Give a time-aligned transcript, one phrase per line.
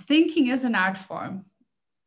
[0.00, 1.44] thinking is an art form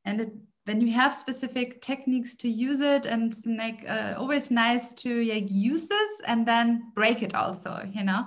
[0.06, 0.32] and it,
[0.66, 5.50] when you have specific techniques to use it and like uh, always nice to like
[5.50, 8.26] use it and then break it also you know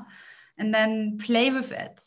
[0.59, 2.01] and then play with it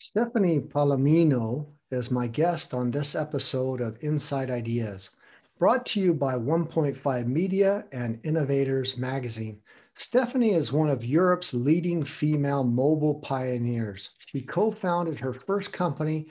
[0.00, 5.10] Stephanie Palomino is my guest on this episode of Inside Ideas,
[5.58, 9.60] brought to you by 1.5 Media and Innovators Magazine.
[10.00, 14.10] Stephanie is one of Europe's leading female mobile pioneers.
[14.18, 16.28] She co founded her first company,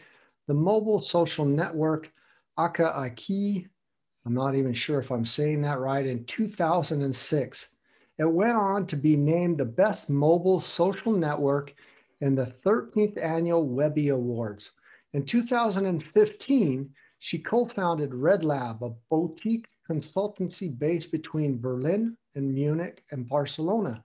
[0.48, 2.10] the mobile social network
[2.58, 3.68] Aka Aki.
[4.26, 7.68] I'm not even sure if I'm saying that right, in 2006.
[8.20, 11.76] It went on to be named the best mobile social network
[12.22, 14.72] in the 13th annual Webby Awards.
[15.12, 23.04] In 2015, she co founded Red Lab, a boutique consultancy based between Berlin and Munich
[23.12, 24.04] and Barcelona,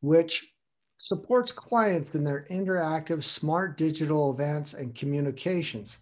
[0.00, 0.52] which
[0.98, 5.98] supports clients in their interactive smart digital events and communications.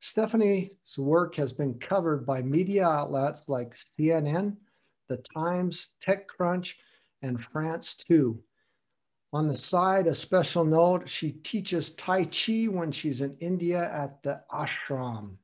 [0.00, 4.56] Stephanie's work has been covered by media outlets like CNN,
[5.08, 6.74] The Times, TechCrunch,
[7.22, 8.40] and France 2.
[9.32, 14.22] On the side, a special note, she teaches Tai Chi when she's in India at
[14.22, 15.36] the ashram.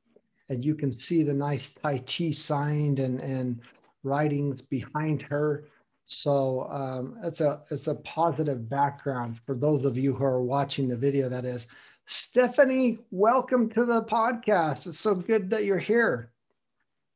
[0.47, 3.59] And you can see the nice Tai Chi signed and, and
[4.05, 5.65] writings behind her.
[6.05, 10.87] So um, it's a it's a positive background for those of you who are watching
[10.87, 11.27] the video.
[11.27, 11.67] That is,
[12.05, 14.87] Stephanie, welcome to the podcast.
[14.87, 16.31] It's so good that you're here.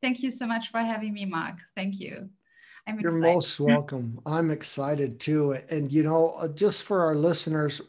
[0.02, 1.60] Thank you so much for having me, Mark.
[1.76, 2.30] Thank you.
[2.88, 3.34] I'm you're excited.
[3.36, 4.20] most welcome.
[4.26, 5.60] I'm excited too.
[5.70, 7.82] And you know, uh, just for our listeners,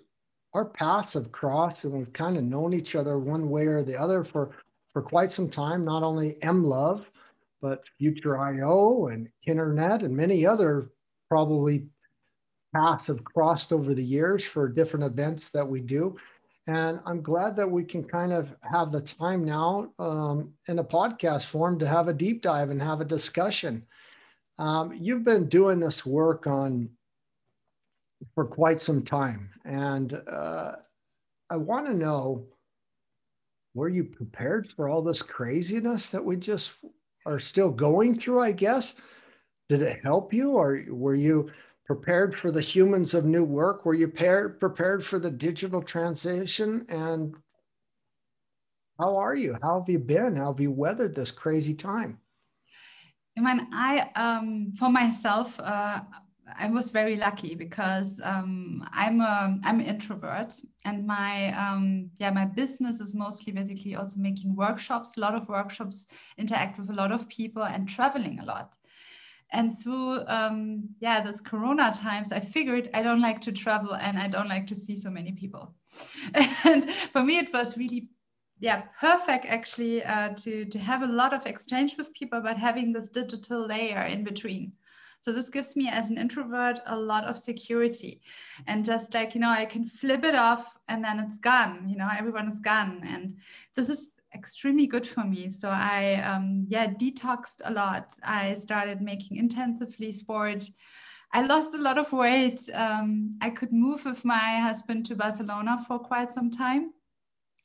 [0.53, 3.99] our paths have crossed, and we've kind of known each other one way or the
[3.99, 4.51] other for
[4.93, 5.85] for quite some time.
[5.85, 7.07] Not only MLOVE
[7.61, 10.91] but Future IO and Internet and many other
[11.29, 11.87] probably
[12.75, 16.17] paths have crossed over the years for different events that we do.
[16.67, 20.85] And I'm glad that we can kind of have the time now um, in a
[20.85, 23.85] podcast form to have a deep dive and have a discussion.
[24.59, 26.91] Um, you've been doing this work on
[28.35, 30.73] for quite some time, and uh,
[31.49, 32.47] I want to know:
[33.73, 36.73] Were you prepared for all this craziness that we just
[37.27, 38.95] are still going through, I guess.
[39.69, 41.51] Did it help you, or were you
[41.87, 43.85] prepared for the humans of new work?
[43.85, 46.87] Were you prepared for the digital transition?
[46.89, 47.35] And
[48.99, 49.57] how are you?
[49.63, 50.37] How have you been?
[50.37, 52.19] How have you weathered this crazy time?
[53.39, 56.01] I mean, I um, for myself, uh,
[56.59, 62.31] I was very lucky because um, I'm a I'm an introvert, and my um, yeah
[62.31, 65.17] my business is mostly basically also making workshops.
[65.17, 68.77] A lot of workshops, interact with a lot of people, and traveling a lot.
[69.53, 74.19] And through um, yeah those Corona times, I figured I don't like to travel and
[74.19, 75.75] I don't like to see so many people.
[76.65, 78.09] and for me, it was really
[78.61, 82.93] yeah perfect actually uh, to to have a lot of exchange with people, but having
[82.93, 84.73] this digital layer in between
[85.21, 88.23] so this gives me as an introvert a lot of security
[88.67, 91.97] and just like, you know, I can flip it off and then it's gone, you
[91.97, 93.03] know, everyone is gone.
[93.05, 93.37] And
[93.77, 95.51] this is extremely good for me.
[95.51, 98.15] So I, um, yeah, detoxed a lot.
[98.25, 100.65] I started making intensively sport.
[101.33, 102.61] I lost a lot of weight.
[102.73, 106.93] Um, I could move with my husband to Barcelona for quite some time.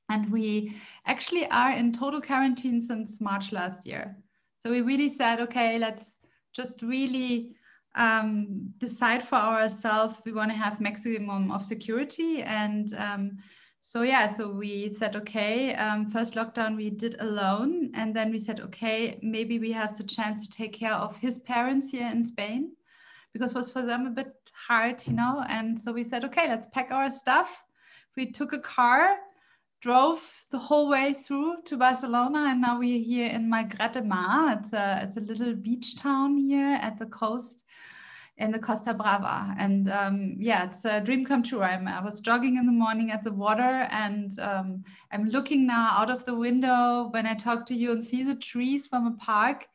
[0.10, 4.18] And we actually are in total quarantine since March last year.
[4.58, 6.20] So we really said, okay, let's
[6.56, 7.56] just really
[7.96, 13.38] um, decide for ourselves we want to have maximum of security and um,
[13.80, 18.40] so yeah so we said okay um, first lockdown we did alone and then we
[18.40, 22.26] said okay maybe we have the chance to take care of his parents here in
[22.26, 22.72] spain
[23.34, 24.34] because it was for them a bit
[24.68, 27.62] hard you know and so we said okay let's pack our stuff.
[28.16, 29.18] We took a car
[29.82, 30.22] drove
[30.52, 34.54] the whole way through to Barcelona, and now we're here in Malgrat de Mar.
[34.54, 37.64] It's a it's a little beach town here at the coast
[38.38, 39.56] in the Costa Brava.
[39.58, 41.62] And um, yeah, it's a dream come true.
[41.62, 45.92] I'm, I was jogging in the morning at the water, and um, I'm looking now
[45.98, 49.16] out of the window when I talk to you and see the trees from a
[49.18, 49.68] park.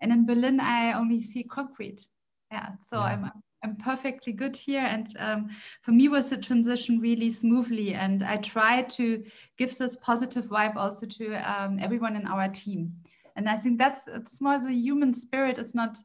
[0.00, 2.06] And in Berlin, I only see concrete.
[2.52, 3.04] Yeah, so yeah.
[3.04, 3.42] I'm I'm
[3.78, 4.82] perfectly good here.
[4.82, 5.48] And um,
[5.82, 7.94] for me, was the transition really smoothly.
[7.94, 9.24] And I try to
[9.56, 12.92] give this positive vibe also to um, everyone in our team.
[13.36, 15.58] And I think that's it's more the human spirit.
[15.58, 15.98] It's not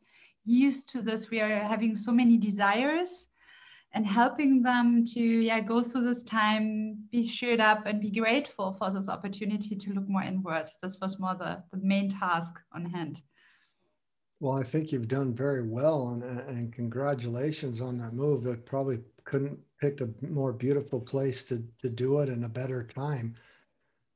[0.43, 1.29] used to this.
[1.29, 3.29] We are having so many desires
[3.93, 8.73] and helping them to yeah go through this time, be cheered up, and be grateful
[8.73, 10.77] for this opportunity to look more inwards.
[10.81, 13.21] This was more the, the main task on hand.
[14.41, 18.47] Well, I think you've done very well, and, and congratulations on that move.
[18.47, 22.83] It probably couldn't pick a more beautiful place to, to do it in a better
[22.83, 23.35] time.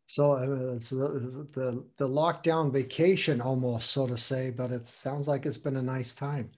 [0.07, 5.27] So uh, it's the, the, the lockdown vacation almost, so to say, but it sounds
[5.27, 6.50] like it's been a nice time.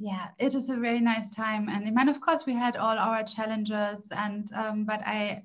[0.00, 3.22] Yeah, it is a very nice time, and mean, of course, we had all our
[3.22, 5.42] challenges, and um, but I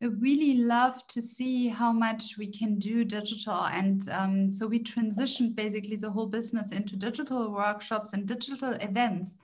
[0.00, 3.64] really love to see how much we can do digital.
[3.64, 9.38] And um, so we transitioned basically the whole business into digital workshops and digital events.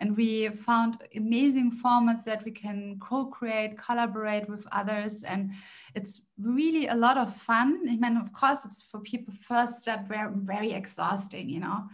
[0.00, 5.22] And we found amazing formats that we can co create, collaborate with others.
[5.22, 5.52] And
[5.94, 7.80] it's really a lot of fun.
[7.88, 11.84] I mean, of course, it's for people, first step, very, very exhausting, you know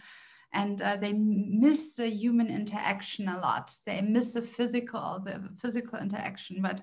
[0.53, 3.73] and uh, they miss the human interaction a lot.
[3.87, 6.61] They miss the physical the physical interaction.
[6.61, 6.83] But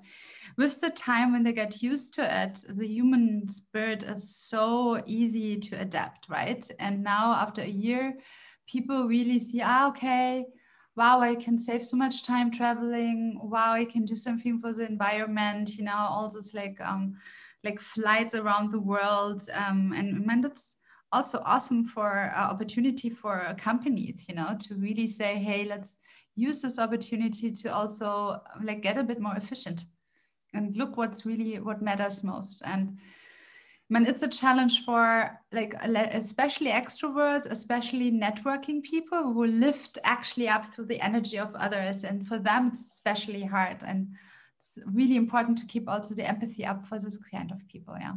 [0.58, 5.60] with the time when they get used to it the human spirit is so easy
[5.60, 6.70] to adapt right?
[6.80, 8.18] And now after a year
[8.68, 10.46] people really see ah okay.
[10.96, 13.40] Wow i can save so much time traveling.
[13.44, 15.76] Wow i can do something for the environment.
[15.76, 17.18] You know all this like um
[17.64, 20.77] like flights around the world um and man that's
[21.12, 25.98] also awesome for uh, opportunity for companies you know to really say hey let's
[26.36, 29.86] use this opportunity to also like get a bit more efficient
[30.54, 32.98] and look what's really what matters most and
[33.90, 40.50] I mean, it's a challenge for like especially extroverts, especially networking people who lift actually
[40.50, 43.84] up through the energy of others, and for them it's especially hard.
[43.88, 44.10] And
[44.60, 47.96] it's really important to keep also the empathy up for this kind of people.
[47.98, 48.16] Yeah,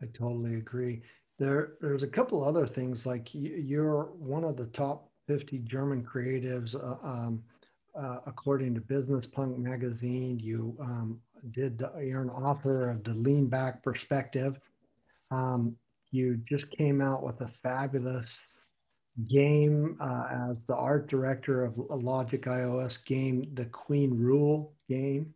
[0.00, 1.02] I totally agree.
[1.42, 6.76] There, there's a couple other things like you're one of the top 50 German creatives,
[6.76, 7.42] uh, um,
[7.98, 10.38] uh, according to Business Punk magazine.
[10.38, 11.18] You um,
[11.50, 14.56] did, you're an author of the Lean Back Perspective.
[15.32, 15.74] Um,
[16.12, 18.38] you just came out with a fabulous
[19.28, 25.34] game uh, as the art director of a Logic iOS game, the Queen Rule game,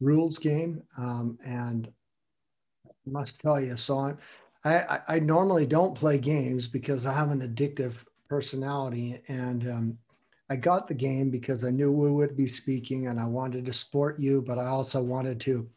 [0.00, 0.84] rules game.
[0.96, 1.88] Um, and
[2.86, 4.18] I must tell you, so I'm,
[4.76, 7.94] I, I normally don't play games because I have an addictive
[8.28, 9.20] personality.
[9.28, 9.98] And um,
[10.50, 13.72] I got the game because I knew we would be speaking and I wanted to
[13.72, 15.68] support you, but I also wanted to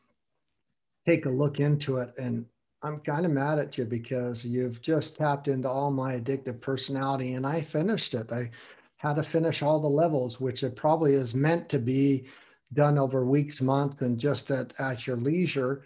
[1.07, 2.13] take a look into it.
[2.17, 2.45] And
[2.83, 7.33] I'm kind of mad at you because you've just tapped into all my addictive personality
[7.33, 8.31] and I finished it.
[8.31, 8.49] I
[8.97, 12.25] had to finish all the levels, which it probably is meant to be
[12.73, 15.83] done over weeks, months, and just at, at your leisure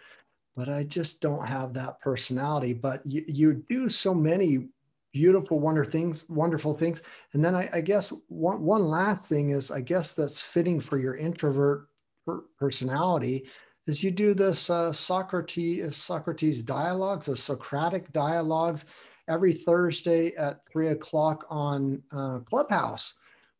[0.56, 2.74] but I just don't have that personality.
[2.74, 4.69] But you, you do so many
[5.13, 7.02] beautiful, wonder things, wonderful things.
[7.34, 10.98] And then I, I, guess one, one last thing is, I guess that's fitting for
[10.98, 11.88] your introvert
[12.25, 13.48] per personality
[13.88, 18.86] is you do this uh, Socrates, Socrates dialogues or Socratic dialogues
[19.30, 23.13] every Thursday at three o'clock on uh, Clubhouse,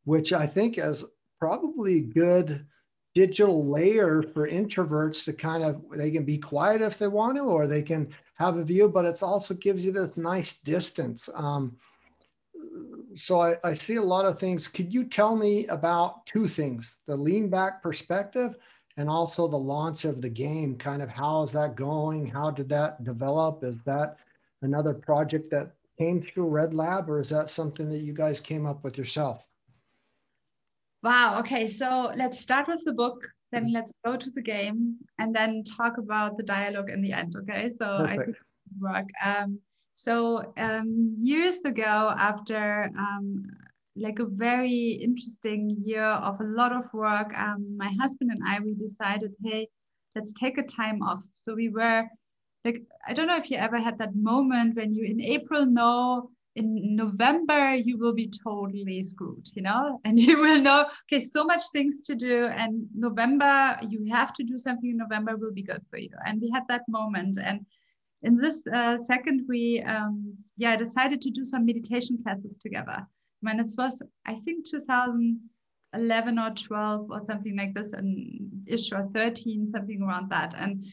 [0.04, 1.04] which I think is
[1.40, 2.66] probably good
[3.16, 7.44] digital layer for introverts to kind of they can be quiet if they want to
[7.44, 11.30] or they can have a view but it also gives you this nice distance.
[11.34, 11.78] Um,
[13.16, 14.68] so I, I see a lot of things.
[14.68, 18.58] Could you tell me about two things the lean back perspective
[18.98, 20.78] and also the launch of the game?
[20.78, 22.28] Kind of how is that going?
[22.28, 23.64] How did that develop?
[23.64, 24.18] Is that
[24.62, 28.66] another project that came through red lab or is that something that you guys came
[28.66, 29.46] up with yourself
[31.06, 31.40] Wow.
[31.42, 31.68] Okay.
[31.68, 36.00] So let's start with the book, then let's go to the game, and then talk
[36.00, 37.36] about the dialogue in the end.
[37.42, 37.70] Okay.
[37.70, 38.10] So Perfect.
[38.10, 38.38] I think
[38.80, 39.10] work.
[39.24, 39.60] Um,
[39.94, 43.46] so um, years ago, after um,
[43.96, 48.60] like a very interesting year of a lot of work, um, my husband and I
[48.60, 49.68] we decided, hey,
[50.16, 51.22] let's take a time off.
[51.36, 52.06] So we were
[52.66, 56.32] like, I don't know if you ever had that moment when you in April know
[56.56, 61.44] in November you will be totally screwed, you know, and you will know, okay, so
[61.44, 65.64] much things to do, and November you have to do something in November will be
[65.64, 66.12] good for you.
[66.26, 67.66] And we had that moment, and
[68.24, 73.06] in this uh, second we, um, yeah, decided to do some meditation classes together.
[73.42, 79.10] When it was, I think, 2011 or 12 or something like this, and ish or
[79.14, 80.86] 13, something around that, and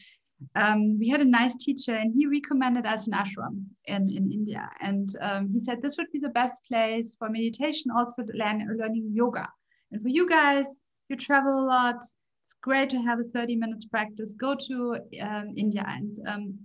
[0.55, 4.69] um, we had a nice teacher and he recommended us an ashram in, in India.
[4.81, 9.09] And um, he said this would be the best place for meditation, also learn, learning
[9.13, 9.47] yoga.
[9.91, 10.67] And for you guys,
[11.09, 11.97] you travel a lot.
[11.97, 14.33] It's great to have a 30 minutes practice.
[14.33, 15.85] Go to um, India.
[15.87, 16.59] And um,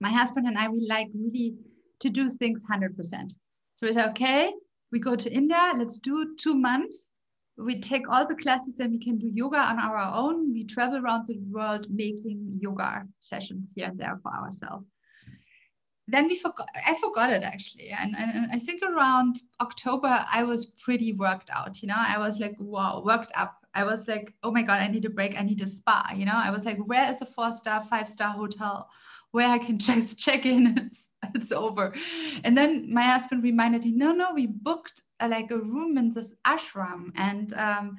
[0.00, 1.54] my husband and I, we like really
[2.00, 2.94] to do things 100%.
[3.74, 4.52] So we said, okay,
[4.92, 5.72] we go to India.
[5.76, 7.05] Let's do two months
[7.58, 10.52] we take all the classes and we can do yoga on our own.
[10.52, 14.86] We travel around the world making yoga sessions here and there for ourselves.
[16.08, 17.88] then we forgot i forgot it actually.
[17.88, 22.02] And, and, i think around october i was pretty worked out you know?
[22.14, 23.54] I was like wow worked up.
[23.74, 25.32] I was like oh my god i need a break.
[25.40, 26.40] I need a spa you know?
[26.48, 28.88] I was like where is a four star five star hotel?
[29.32, 31.86] Where i can just check in it's, it's over.
[32.44, 36.34] And then my husband reminded me no no we booked like a room in this
[36.46, 37.12] ashram.
[37.16, 37.96] And um,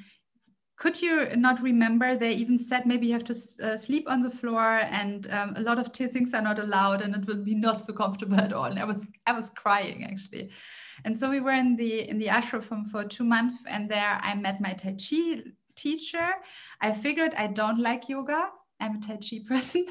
[0.78, 4.30] could you not remember they even said maybe you have to uh, sleep on the
[4.30, 7.82] floor and um, a lot of things are not allowed and it will be not
[7.82, 8.66] so comfortable at all.
[8.66, 10.52] And i was i was crying actually.
[11.04, 14.36] And so we were in the in the ashram for two months and there i
[14.36, 15.42] met my tai chi
[15.76, 16.30] teacher.
[16.80, 19.86] I figured i don't like yoga I'm a Tai Chi person.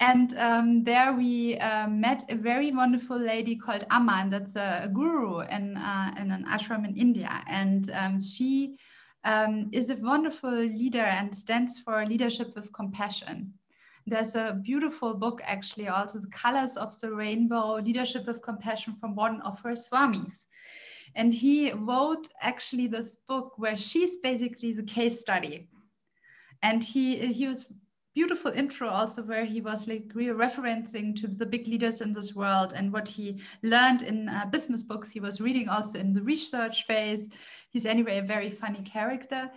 [0.00, 4.82] and um, there we uh, met a very wonderful lady called Amma, and that's a,
[4.84, 7.42] a guru in, uh, in an ashram in India.
[7.46, 8.76] And um, she
[9.24, 13.54] um, is a wonderful leader and stands for leadership with compassion.
[14.06, 19.14] There's a beautiful book, actually, also The Colors of the Rainbow Leadership with Compassion from
[19.14, 20.46] one of her Swamis.
[21.14, 25.68] And he wrote actually this book where she's basically the case study.
[26.62, 27.72] And he, he was
[28.14, 32.34] beautiful intro also where he was like really referencing to the big leaders in this
[32.34, 35.10] world and what he learned in uh, business books.
[35.10, 37.30] He was reading also in the research phase.
[37.70, 39.50] He's anyway a very funny character.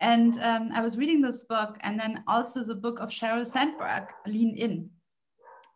[0.00, 4.04] And um, i was reading this book and then also the book of sheryl sandberg
[4.26, 4.90] lean in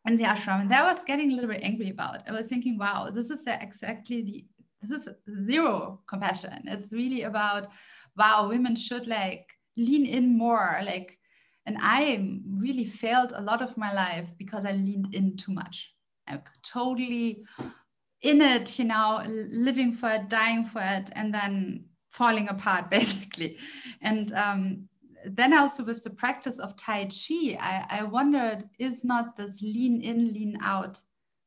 [0.06, 0.60] in the ashram.
[0.60, 2.28] And that I was getting a little bit angry about.
[2.28, 4.44] I was thinking wow this is exactly the
[4.80, 5.08] this is
[5.42, 6.62] zero compassion.
[6.66, 7.68] It's really about
[8.16, 11.18] wow women should like lean in more like
[11.66, 15.94] and I really failed a lot of my life because I leaned in too much.
[16.26, 17.44] I'm totally
[18.20, 23.58] in it, you know, living for it, dying for it, and then falling apart basically.
[24.00, 24.88] And um,
[25.24, 30.00] then also with the practice of Tai Chi, I, I wondered is not this lean
[30.02, 31.00] in, lean out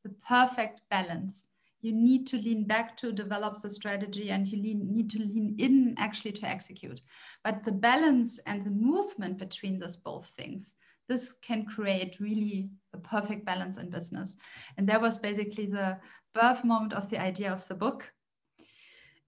[0.03, 1.50] the perfect balance?
[1.86, 5.56] You need to lean back to develop the strategy and you lean, need to lean
[5.60, 7.01] in actually to execute.
[7.44, 10.75] But the balance and the movement between those both things,
[11.08, 14.38] this can create really a perfect balance in business.
[14.77, 16.00] And that was basically the
[16.34, 18.12] birth moment of the idea of the book.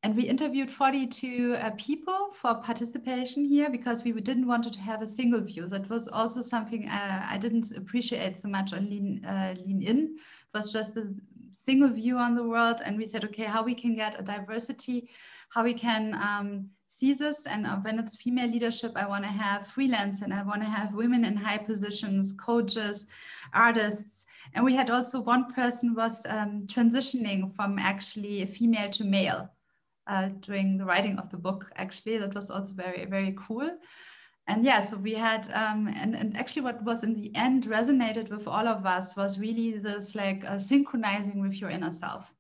[0.03, 5.01] And we interviewed 42 uh, people for participation here because we didn't want to have
[5.01, 5.67] a single view.
[5.67, 9.97] That was also something uh, I didn't appreciate so much on Lean, uh, lean In.
[9.97, 11.19] It was just the
[11.65, 15.09] single view on the world and we said okay how we can get a diversity
[15.49, 17.45] how we can um, see this.
[17.45, 20.69] And uh, when it's female leadership i want to have freelance and i want to
[20.69, 23.07] have women in high positions coaches
[23.53, 24.25] artists.
[24.53, 29.49] And we had also one person was um, transitioning from actually female to male
[30.07, 32.17] uh, during the writing of the book actually.
[32.17, 33.69] That was also very very cool
[34.47, 38.29] and yeah so we had um, and, and actually what was in the end resonated
[38.29, 42.33] with all of us was really this like uh, synchronizing with your inner self.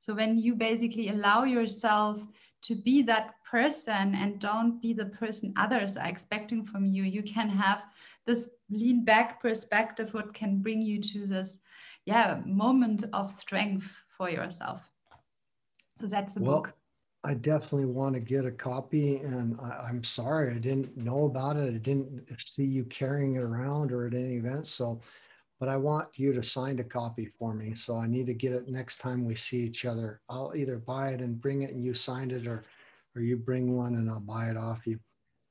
[0.00, 2.26] So when you basically allow yourself
[2.62, 7.22] to be that person and don't be the person others are expecting from you you
[7.22, 7.84] can have
[8.26, 11.60] this lean back perspective what can bring you to this
[12.06, 14.88] yeah moment of strength for yourself.
[15.96, 16.74] So that's the well, book
[17.24, 21.56] I definitely want to get a copy, and I, am sorry I didn't know about
[21.56, 21.72] it.
[21.72, 24.66] I didn't see you carrying it around or at any event.
[24.66, 25.00] So,
[25.60, 27.74] but I want you to sign a copy for me.
[27.74, 30.20] So I need to get it next time we see each other.
[30.28, 32.64] I'll either buy it and bring it, and you signed it, or
[33.14, 34.98] or you bring one and I'll buy it off you.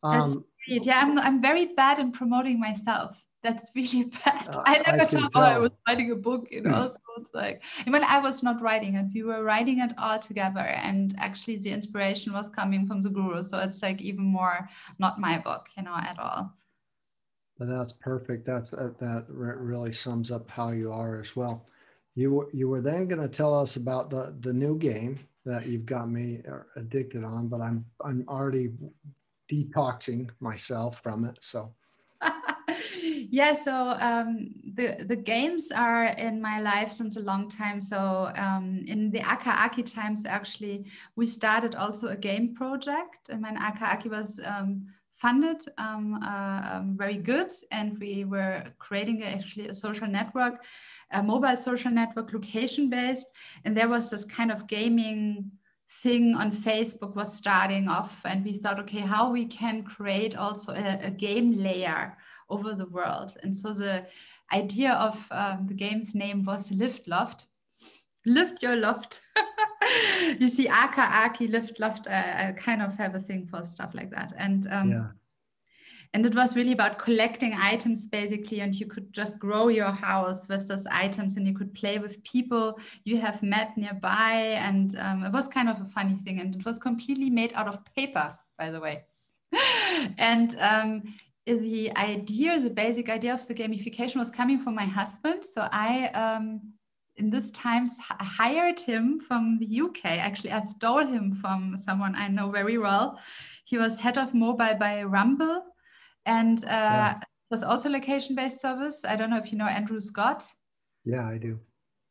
[0.04, 0.36] Um, That's
[0.68, 0.86] great.
[0.86, 4.50] Yeah, I'm I'm very bad in promoting myself that's really bad.
[4.50, 6.88] Uh, I never I thought I was writing a book, you know.
[6.90, 9.08] so it's like, I mean, I was not writing it.
[9.14, 13.44] We were writing it all together, and actually, the inspiration was coming from the guru.
[13.44, 14.70] So it's like even more
[15.00, 16.54] not my book, you know, at all.
[17.60, 18.46] That's perfect.
[18.46, 21.66] That's uh, that really sums up how you are as well.
[22.16, 25.86] You you were then going to tell us about the the new game that you've
[25.86, 28.70] got me uh, addicted on, but I'm I'm already
[29.52, 31.38] detoxing myself from it.
[31.42, 31.74] So
[33.32, 37.80] yeah so um, the the games are in my life since a long time.
[37.80, 40.86] So um, in the akaaki times actually
[41.16, 46.98] we started also a game project and my akaaki was um, funded um, uh, um,
[46.98, 50.64] very good and we were creating actually a social network
[51.12, 53.28] a mobile social network location based
[53.64, 55.52] and there was this kind of gaming
[56.04, 60.74] thing on Facebook was starting off, and we thought, okay, how we can create also
[60.74, 62.18] a, a game layer
[62.52, 63.38] over the world.
[63.42, 64.06] And so the
[64.54, 67.46] idea of um, the game's name was Lift Loft.
[68.26, 69.22] Lift your loft.
[70.40, 72.08] you see, Aka Aki, Lift Loft.
[72.08, 74.32] I, I, kind of have a thing for stuff like that.
[74.38, 75.08] And um, yeah.
[76.14, 80.48] and it was really about collecting items basically and you could just grow your house
[80.50, 85.24] with those items and you could play with people you have met nearby and um,
[85.24, 88.38] it was kind of a funny thing and it was completely made out of paper
[88.60, 89.04] by the way
[90.18, 91.02] and um,
[91.48, 96.08] the idea the basic idea of the gamification was coming from my husband so i
[96.10, 96.62] um,
[97.18, 102.28] in this times hired him from the uk actually i stole him from someone i
[102.28, 103.20] know very well
[103.66, 105.64] he was head of mobile by rumble
[106.26, 107.18] and uh, yeah.
[107.18, 109.04] it was also location-based service.
[109.06, 110.44] I don't know if you know Andrew Scott.
[111.04, 111.60] Yeah, I do.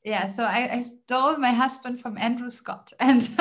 [0.04, 3.22] Yeah, so I, I stole my husband from Andrew Scott, and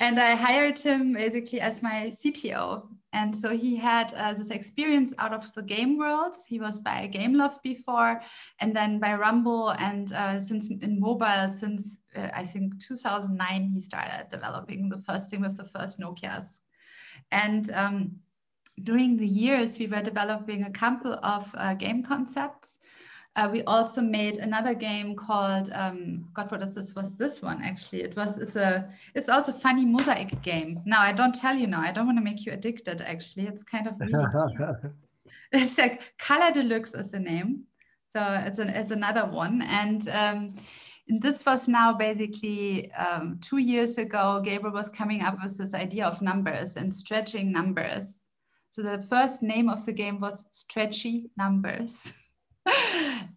[0.00, 2.88] and I hired him basically as my CTO.
[3.12, 6.34] And so he had uh, this experience out of the game world.
[6.46, 8.22] He was by Gameloft before,
[8.60, 13.80] and then by Rumble, and uh, since in mobile since uh, I think 2009 he
[13.80, 16.60] started developing the first thing with the first Nokia's,
[17.30, 17.70] and.
[17.72, 18.20] Um,
[18.82, 22.78] during the years, we were developing a couple of uh, game concepts.
[23.36, 26.94] Uh, we also made another game called um, God, what is this?
[26.94, 28.02] Was this one actually?
[28.02, 28.38] It was.
[28.38, 28.92] It's a.
[29.14, 30.80] It's also a funny mosaic game.
[30.84, 31.80] Now I don't tell you now.
[31.80, 33.00] I don't want to make you addicted.
[33.00, 33.94] Actually, it's kind of.
[35.52, 37.64] It's like Color Deluxe is the name.
[38.08, 40.54] So it's an it's another one, and um,
[41.08, 44.40] this was now basically um, two years ago.
[44.44, 48.14] Gabriel was coming up with this idea of numbers and stretching numbers
[48.70, 52.12] so the first name of the game was Stretchy Numbers.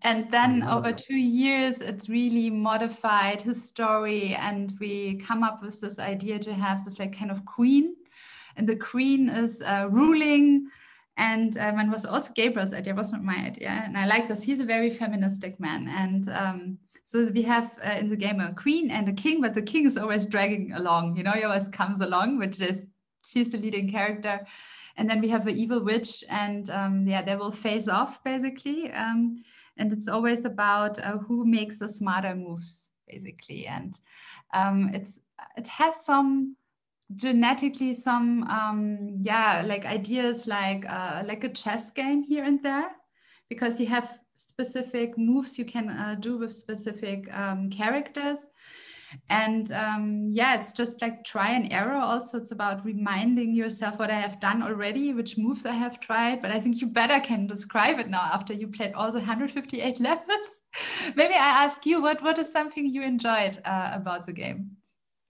[0.01, 5.79] and then over two years, it's really modified his story, and we come up with
[5.81, 7.95] this idea to have this like kind of queen,
[8.55, 10.69] and the queen is uh, ruling.
[11.15, 13.69] And um, it was also Gabriel's idea, it wasn't my idea.
[13.69, 14.41] And I like this.
[14.41, 18.53] He's a very feministic man, and um, so we have uh, in the game a
[18.53, 21.17] queen and a king, but the king is always dragging along.
[21.17, 22.85] You know, he always comes along, which is
[23.25, 24.45] she's the leading character
[24.97, 28.91] and then we have an evil witch and um, yeah they will face off basically.
[28.91, 29.43] Um,
[29.77, 33.65] and it's always about uh, who makes the smarter moves basically.
[33.65, 33.93] And
[34.53, 35.19] um, it's
[35.57, 36.55] it has some
[37.15, 42.91] genetically some um, yeah like ideas like uh, like a chess game here and there.
[43.49, 48.39] Because you have specific moves you can uh, do with specific um, characters
[49.29, 54.11] and um, yeah it's just like try and error also it's about reminding yourself what
[54.11, 57.47] i have done already which moves i have tried but i think you better can
[57.47, 60.45] describe it now after you played all the 158 levels
[61.15, 64.71] maybe i ask you what what is something you enjoyed uh, about the game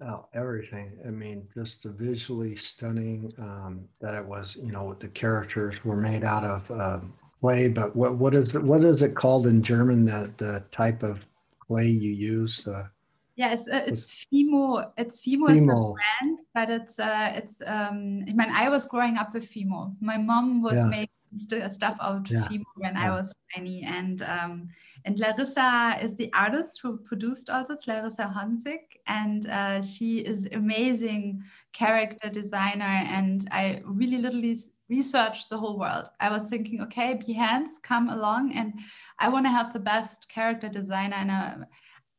[0.05, 0.99] Oh, everything.
[1.07, 4.57] I mean, just the visually stunning um, that it was.
[4.61, 8.63] You know, the characters were made out of um, clay, but what what is it?
[8.63, 10.05] What is it called in German?
[10.05, 11.25] The the type of
[11.59, 12.67] clay you use?
[12.67, 12.87] Uh,
[13.35, 14.91] yeah, it's uh, it's Fimo.
[14.97, 18.25] It's Fimo, Fimo is a brand, but it's uh it's um.
[18.27, 19.95] I mean, I was growing up with Fimo.
[20.01, 20.85] My mom was yeah.
[20.89, 22.47] making stuff out of yeah.
[22.47, 23.11] Fimo when yeah.
[23.11, 24.69] I was tiny, and um
[25.05, 30.47] and Larissa is the artist who produced all this, Larissa Honzig, and uh, she is
[30.53, 31.43] amazing
[31.73, 32.85] character designer.
[32.85, 34.57] And I really literally
[34.89, 36.07] researched the whole world.
[36.21, 38.73] I was thinking, okay, Behance, come along, and
[39.19, 41.67] I want to have the best character designer and a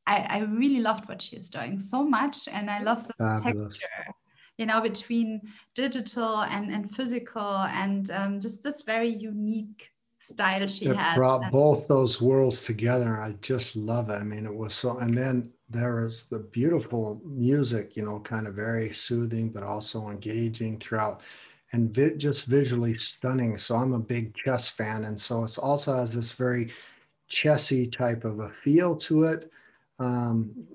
[0.06, 2.48] I, I really loved what she's doing so much.
[2.48, 3.78] And I love the Fabulous.
[3.78, 4.14] texture,
[4.58, 5.40] you know, between
[5.74, 11.16] digital and, and physical and um, just this very unique style she it had.
[11.16, 13.20] brought both those worlds together.
[13.20, 14.14] I just love it.
[14.14, 18.46] I mean, it was so, and then there is the beautiful music, you know, kind
[18.46, 21.22] of very soothing, but also engaging throughout
[21.72, 23.58] and vi- just visually stunning.
[23.58, 25.04] So I'm a big chess fan.
[25.04, 26.70] And so it also has this very
[27.28, 29.50] chessy type of a feel to it
[29.98, 30.66] um,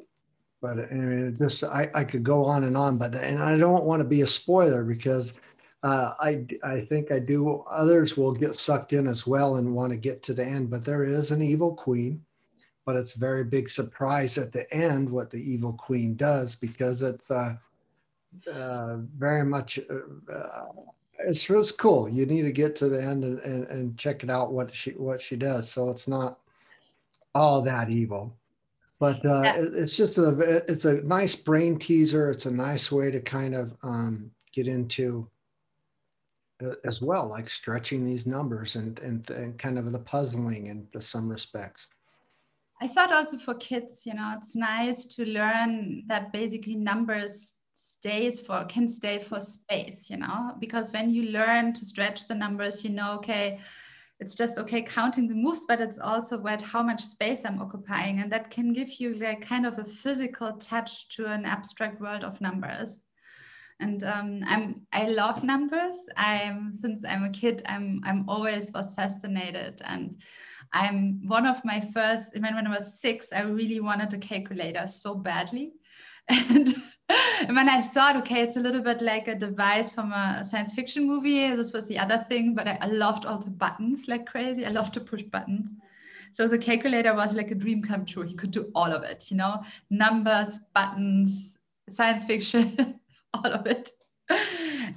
[0.62, 4.02] but mean, just I, I could go on and on, but and I don't want
[4.02, 5.34] to be a spoiler because
[5.84, 7.64] uh, I I think I do.
[7.70, 10.70] Others will get sucked in as well and want to get to the end.
[10.70, 12.24] But there is an evil queen,
[12.86, 17.02] but it's a very big surprise at the end what the evil queen does because
[17.02, 17.56] it's uh,
[18.54, 19.80] uh, very much.
[19.90, 20.66] Uh, uh
[21.22, 22.08] it's it's cool.
[22.08, 24.92] You need to get to the end and, and, and check it out what she
[24.92, 25.72] what she does.
[25.72, 26.40] So it's not
[27.36, 28.39] all that evil
[29.00, 29.56] but uh, yeah.
[29.58, 33.76] it's just a it's a nice brain teaser it's a nice way to kind of
[33.84, 35.28] um, get into
[36.64, 40.88] uh, as well like stretching these numbers and, and and kind of the puzzling in
[41.02, 41.88] some respects
[42.82, 48.42] i thought also for kids you know it's nice to learn that basically numbers stays
[48.42, 52.84] for can stay for space you know because when you learn to stretch the numbers
[52.84, 53.60] you know okay
[54.20, 58.20] it's just okay counting the moves but it's also about how much space i'm occupying
[58.20, 62.24] and that can give you like kind of a physical touch to an abstract world
[62.24, 63.06] of numbers
[63.80, 65.96] and um, I'm I love numbers.
[66.18, 70.22] I'm since I'm a kid, I'm I'm always was fascinated, and
[70.74, 72.36] I'm one of my first.
[72.36, 75.72] Mean, when I was six, I really wanted a calculator so badly,
[76.28, 76.68] and.
[77.10, 80.74] And when I thought, okay, it's a little bit like a device from a science
[80.74, 81.56] fiction movie.
[81.56, 84.66] This was the other thing, but I, I loved also buttons like crazy.
[84.66, 85.74] I love to push buttons.
[86.32, 88.24] So the calculator was like a dream come true.
[88.24, 91.58] He could do all of it, you know, numbers, buttons,
[91.90, 93.00] science fiction,
[93.34, 93.90] all of it.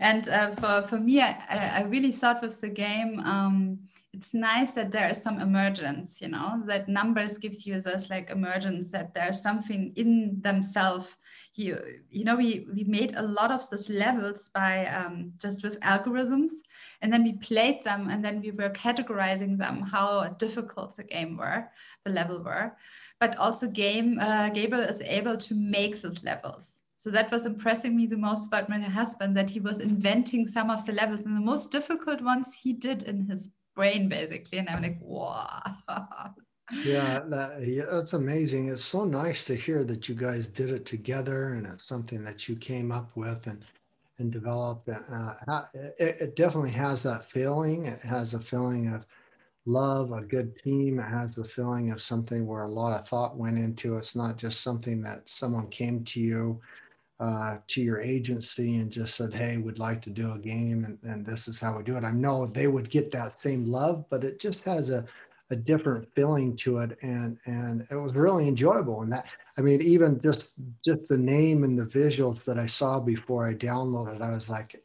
[0.01, 3.79] And uh, for, for me, I, I really thought with the game, um,
[4.13, 8.93] it's nice that there is some emergence, you know, that numbers gives users like emergence,
[8.93, 11.17] that there's something in themselves.
[11.55, 11.79] You,
[12.11, 16.53] you know, we, we made a lot of those levels by um, just with algorithms,
[17.03, 21.37] and then we played them, and then we were categorizing them, how difficult the game
[21.37, 21.69] were,
[22.05, 22.73] the level were.
[23.21, 26.83] But also game, uh, Gabriel is able to make those levels.
[27.03, 30.71] So that was impressing me the most about my husband that he was inventing some
[30.71, 34.59] of the levels and the most difficult ones he did in his brain basically.
[34.59, 35.75] And I'm like, wow.
[36.85, 38.69] yeah, that, yeah, that's amazing.
[38.69, 42.49] It's so nice to hear that you guys did it together and it's something that
[42.49, 43.65] you came up with and
[44.19, 44.89] and developed.
[44.89, 47.87] Uh, it, it definitely has that feeling.
[47.87, 49.05] It has a feeling of
[49.67, 50.99] love, a good team.
[50.99, 53.95] It has the feeling of something where a lot of thought went into.
[53.95, 53.99] It.
[53.99, 56.61] It's not just something that someone came to you
[57.21, 60.99] uh, to your agency and just said, hey, we'd like to do a game and,
[61.05, 62.05] and this is how we do it.
[62.05, 65.05] I know they would get that same love, but it just has a,
[65.51, 66.97] a different feeling to it.
[67.03, 69.03] And, and it was really enjoyable.
[69.03, 69.27] And that,
[69.59, 70.53] I mean, even just,
[70.85, 74.83] just the name and the visuals that I saw before I downloaded, I was like,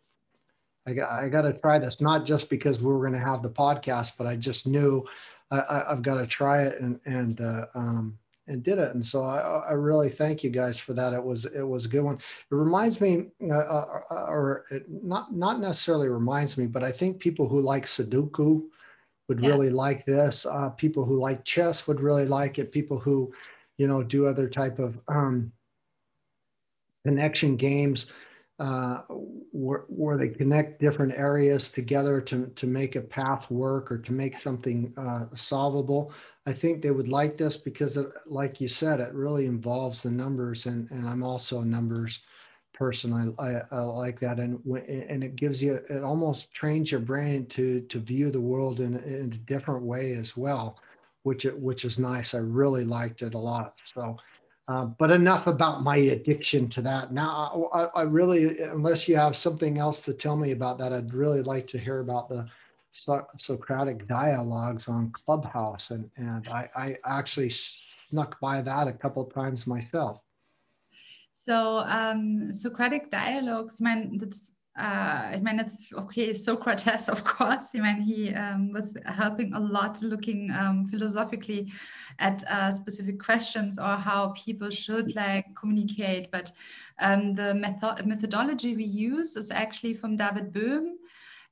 [0.85, 3.43] I got, I got to try this, not just because we were going to have
[3.43, 5.05] the podcast, but I just knew
[5.51, 6.79] I, I've got to try it.
[6.79, 8.17] And, and, uh, um,
[8.47, 8.93] and did it.
[8.93, 9.39] And so I,
[9.69, 11.13] I, really thank you guys for that.
[11.13, 12.15] It was it was a good one.
[12.15, 17.19] It reminds me, uh, uh, or it not not necessarily reminds me, but I think
[17.19, 18.63] people who like Sudoku
[19.27, 19.49] would yeah.
[19.49, 20.45] really like this.
[20.45, 22.71] Uh, people who like chess would really like it.
[22.71, 23.33] People who,
[23.77, 25.51] you know, do other type of um,
[27.05, 28.11] connection games
[28.59, 29.01] uh,
[29.51, 34.11] where, where they connect different areas together to, to make a path work or to
[34.11, 36.11] make something uh, solvable.
[36.47, 40.09] I think they would like this because, it, like you said, it really involves the
[40.11, 42.21] numbers, and, and I'm also a numbers
[42.77, 43.35] person.
[43.39, 47.45] I, I, I like that, and and it gives you it almost trains your brain
[47.47, 50.79] to to view the world in, in a different way as well,
[51.23, 52.35] which it, which is nice.
[52.35, 53.75] I really liked it a lot.
[53.93, 54.17] So
[54.69, 57.13] uh, but enough about my addiction to that.
[57.13, 61.13] Now, I, I, really, unless you have something else to tell me about that, I'd
[61.13, 62.47] really like to hear about the
[62.93, 65.91] so- Socratic dialogues on Clubhouse.
[65.91, 70.21] And, and I, I actually snuck by that a couple times myself.
[71.47, 77.71] So um, Socratic dialogues, man, that's uh, I mean, it's okay, Socrates, of course.
[77.73, 81.71] I mean, he um, was helping a lot looking um, philosophically
[82.19, 86.31] at uh, specific questions or how people should like communicate.
[86.31, 86.51] But
[86.99, 90.97] um, the method methodology we use is actually from David Bohm.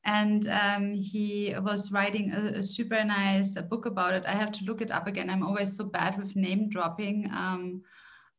[0.04, 4.24] And um, he was writing a, a, super nice book about it.
[4.28, 5.32] I have to look it up again.
[5.32, 7.82] I'm always so bad with name dropping um,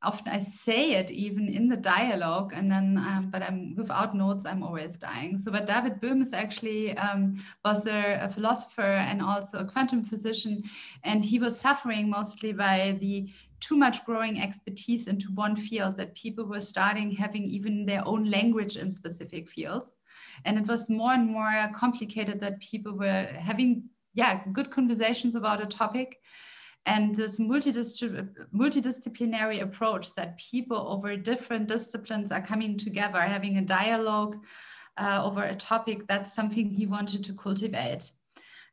[0.07, 4.47] often I say it even in the dialogue, and then, um, but I'm without notes,
[4.47, 5.39] I'm always dying.
[5.39, 10.05] So, but David Bohm is actually um, was a, a, philosopher and also a quantum
[10.05, 10.63] physician,
[11.03, 13.29] and he was suffering mostly by the
[13.61, 18.31] too much growing expertise into one field that people were starting having even their own
[18.31, 19.99] language in specific fields,
[20.45, 25.63] and it was more and more complicated that people were having yeah good conversations about
[25.63, 26.21] a topic
[26.87, 34.37] and this multidisciplinary approach that people over different disciplines are coming together, having a dialogue
[34.97, 38.13] uh, over a topic, that's something he wanted to cultivate.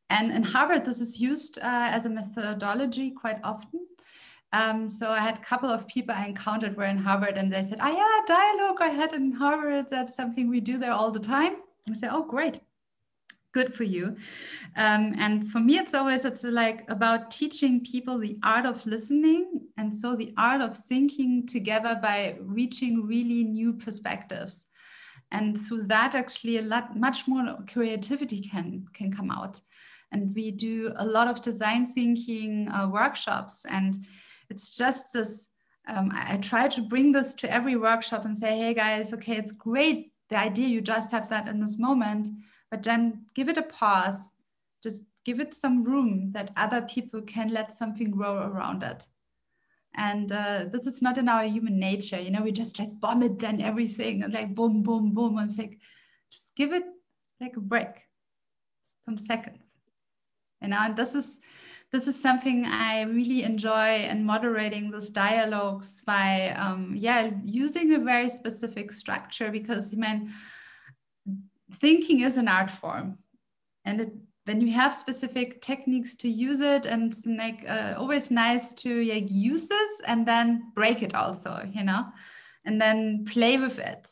[0.09, 3.87] And in Harvard, this is used uh, as a methodology quite often.
[4.53, 7.63] Um, so I had a couple of people I encountered were in Harvard and they
[7.63, 11.19] said, oh yeah, dialogue I had in Harvard, that's something we do there all the
[11.19, 11.55] time.
[11.89, 12.61] I said, oh, great
[13.53, 14.17] good for you.
[14.75, 19.61] Um, and for me it's always it's like about teaching people the art of listening
[19.77, 24.65] and so the art of thinking together by reaching really new perspectives.
[25.31, 29.61] And through that actually a lot much more creativity can can come out.
[30.11, 33.65] And we do a lot of design thinking uh, workshops.
[33.65, 33.97] And
[34.49, 35.47] it's just this
[35.87, 39.37] um, I, I try to bring this to every workshop and say hey guys okay
[39.37, 42.27] it's great the idea you just have that in this moment
[42.73, 44.33] but then give it a pause.
[44.81, 49.05] Just give it some room that other people can let something grow around it.
[49.95, 52.19] And uh, this is not in our human nature.
[52.19, 55.37] You know we just like vomit then everything and like boom boom boom.
[55.37, 55.77] And it's like
[56.31, 56.85] just give it
[57.39, 57.93] like a break.
[59.05, 59.67] Some seconds.
[60.63, 61.39] You know and this is
[61.91, 67.99] this is something i really enjoy in moderating those dialogues by um, yeah using a
[67.99, 70.33] very specific structure because i mean
[71.75, 73.17] thinking is an art form.
[73.85, 74.13] And it
[74.45, 79.29] then you have specific techniques to use it and like uh, always nice to like
[79.29, 82.05] use it and then break it also you know
[82.65, 84.07] and then play with it.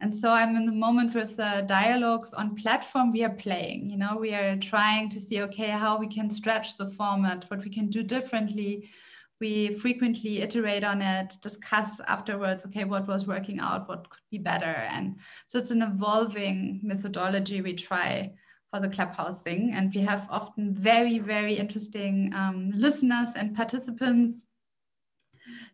[0.00, 3.96] And so i'm in the moment with the dialogues on platform we are playing you
[3.96, 7.70] know we are trying to see okay how we can stretch the format what we
[7.70, 8.90] can do differently
[9.44, 9.54] we
[9.84, 14.76] frequently iterate on it discuss afterwards okay what was working out what could be better
[14.96, 15.06] and
[15.46, 18.10] so it's an evolving methodology we try
[18.74, 19.72] for the Clubhouse thing.
[19.72, 24.46] And we have often very, very interesting um, listeners and participants.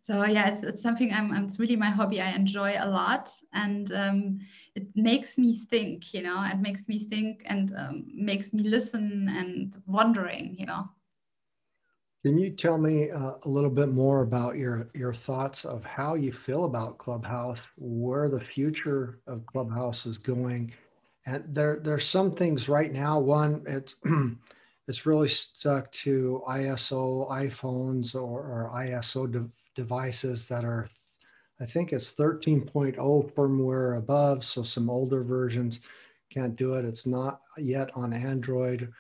[0.03, 2.21] So yeah, it's, it's something I'm, it's really my hobby.
[2.21, 4.41] I enjoy a lot and um,
[4.75, 9.29] it makes me think, you know, it makes me think and um, makes me listen
[9.31, 10.91] and wondering, you know.
[12.23, 16.17] Can you tell me uh, a little bit more about your your thoughts of how
[16.17, 20.75] you feel about Clubhouse, where the future of Clubhouse is going,
[21.27, 23.19] and there there's some things right now.
[23.21, 23.95] One, it's
[24.89, 26.93] it's really stuck to iOS
[27.31, 30.91] iPhones or, or iOS de- devices that are,
[31.61, 32.97] I think it's 13.0
[33.35, 34.45] firmware above.
[34.45, 35.81] So some older versions
[36.31, 36.85] can't do it.
[36.85, 38.93] It's not yet on Android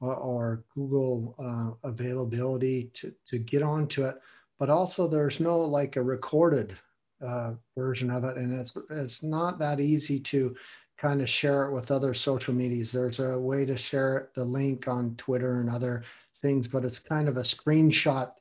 [0.00, 4.16] or, or Google uh, availability to to get onto it.
[4.58, 6.76] But also, there's no like a recorded
[7.24, 10.56] uh, version of it, and it's it's not that easy to
[10.98, 12.92] kind of share it with other social medias.
[12.92, 16.04] There's a way to share the link on Twitter and other
[16.36, 18.32] things, but it's kind of a screenshot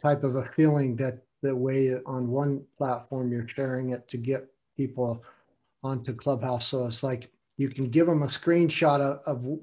[0.00, 4.46] type of a feeling that the way on one platform you're sharing it to get
[4.76, 5.22] people
[5.82, 6.66] onto Clubhouse.
[6.68, 9.58] So it's like you can give them a screenshot of, of,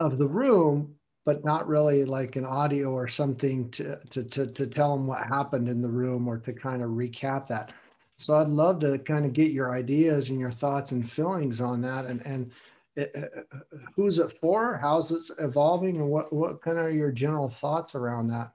[0.00, 4.66] of the room, but not really like an audio or something to, to, to, to
[4.66, 7.72] tell them what happened in the room or to kind of recap that.
[8.16, 11.80] So I'd love to kind of get your ideas and your thoughts and feelings on
[11.82, 12.52] that, and and
[12.96, 13.58] it, uh,
[13.96, 14.76] who's it for?
[14.76, 18.52] How's it evolving, and what what kind of your general thoughts around that?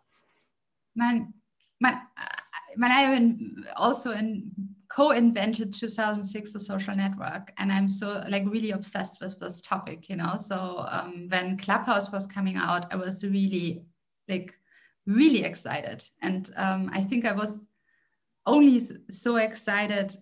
[0.96, 1.34] Man,
[1.82, 2.02] man,
[2.78, 4.52] man I also in,
[4.90, 10.16] co-invented 2006 the social network, and I'm so like really obsessed with this topic, you
[10.16, 10.36] know.
[10.38, 13.84] So um, when Clubhouse was coming out, I was really
[14.28, 14.54] like
[15.06, 17.58] really excited, and um, I think I was
[18.46, 20.16] only so excited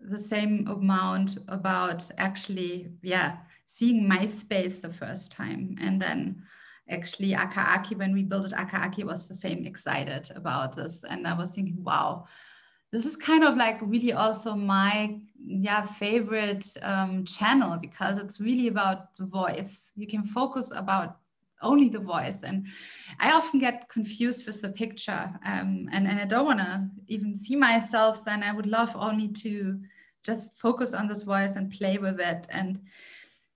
[0.00, 5.76] the same amount about actually, yeah, seeing MySpace the first time.
[5.80, 6.42] And then
[6.88, 11.04] actually Akaaki, when we built it, Akaaki was the same excited about this.
[11.04, 12.26] And I was thinking, wow,
[12.94, 18.68] this is kind of like really also my yeah favorite um, channel because it's really
[18.68, 19.90] about the voice.
[19.96, 21.16] You can focus about
[21.60, 22.44] only the voice.
[22.44, 22.66] And
[23.18, 25.32] I often get confused with the picture.
[25.44, 29.28] Um, and, and I don't want to even see myself, then I would love only
[29.28, 29.80] to
[30.22, 32.46] just focus on this voice and play with it.
[32.50, 32.80] And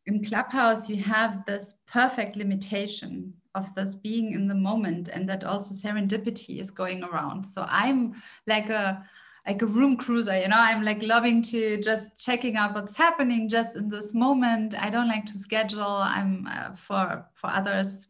[0.07, 5.45] in Clubhouse, you have this perfect limitation of this being in the moment and that
[5.45, 7.45] also serendipity is going around.
[7.45, 8.15] So I'm
[8.47, 9.05] like a
[9.49, 13.49] like a room cruiser, you know, I'm like loving to just checking out what's happening
[13.49, 14.75] just in this moment.
[14.79, 15.81] I don't like to schedule.
[15.83, 18.09] I'm uh, for for others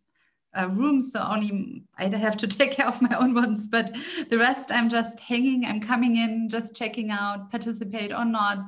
[0.59, 3.69] uh, rooms, so only I have to take care of my own ones.
[3.69, 3.95] But
[4.31, 5.65] the rest, I'm just hanging.
[5.65, 8.59] I'm coming in, just checking out, participate or not.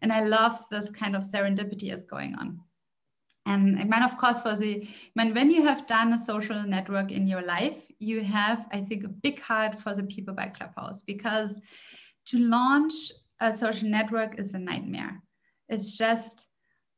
[0.00, 2.60] And I love this kind of serendipity is going on.
[3.46, 6.62] And I mean, of course, for the, I mean, when you have done a social
[6.64, 10.48] network in your life, you have, I think, a big heart for the people by
[10.48, 11.62] Clubhouse because
[12.26, 12.92] to launch
[13.40, 15.22] a social network is a nightmare.
[15.68, 16.48] It's just,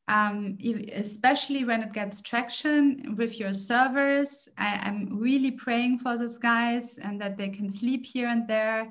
[0.09, 0.59] um,
[0.93, 4.49] especially when it gets traction with your servers.
[4.59, 8.91] I, am really praying for those guys and that they can sleep here and there.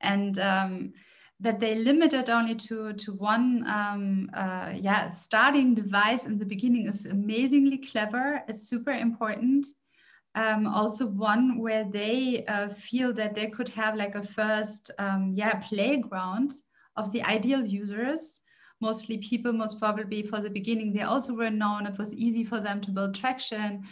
[0.00, 0.92] And um,
[1.42, 6.46] that they limit it only to, to one um, uh, yeah, starting device in the
[6.46, 8.42] beginning is amazingly clever.
[8.48, 9.66] It's super important.
[10.36, 15.32] Um, also one where they uh, feel that they could have like a first um,
[15.34, 16.52] yeah playground
[16.96, 18.38] of the ideal users.
[18.80, 21.86] Mostly people most probably for the beginning they also were known.
[21.86, 23.82] It was easy for them to build traction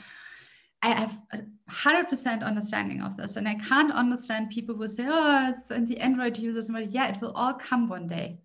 [0.82, 1.38] i have a
[1.70, 5.98] 100% understanding of this and i can't understand people who say oh it's in the
[5.98, 8.40] android users Well, yeah it will all come one day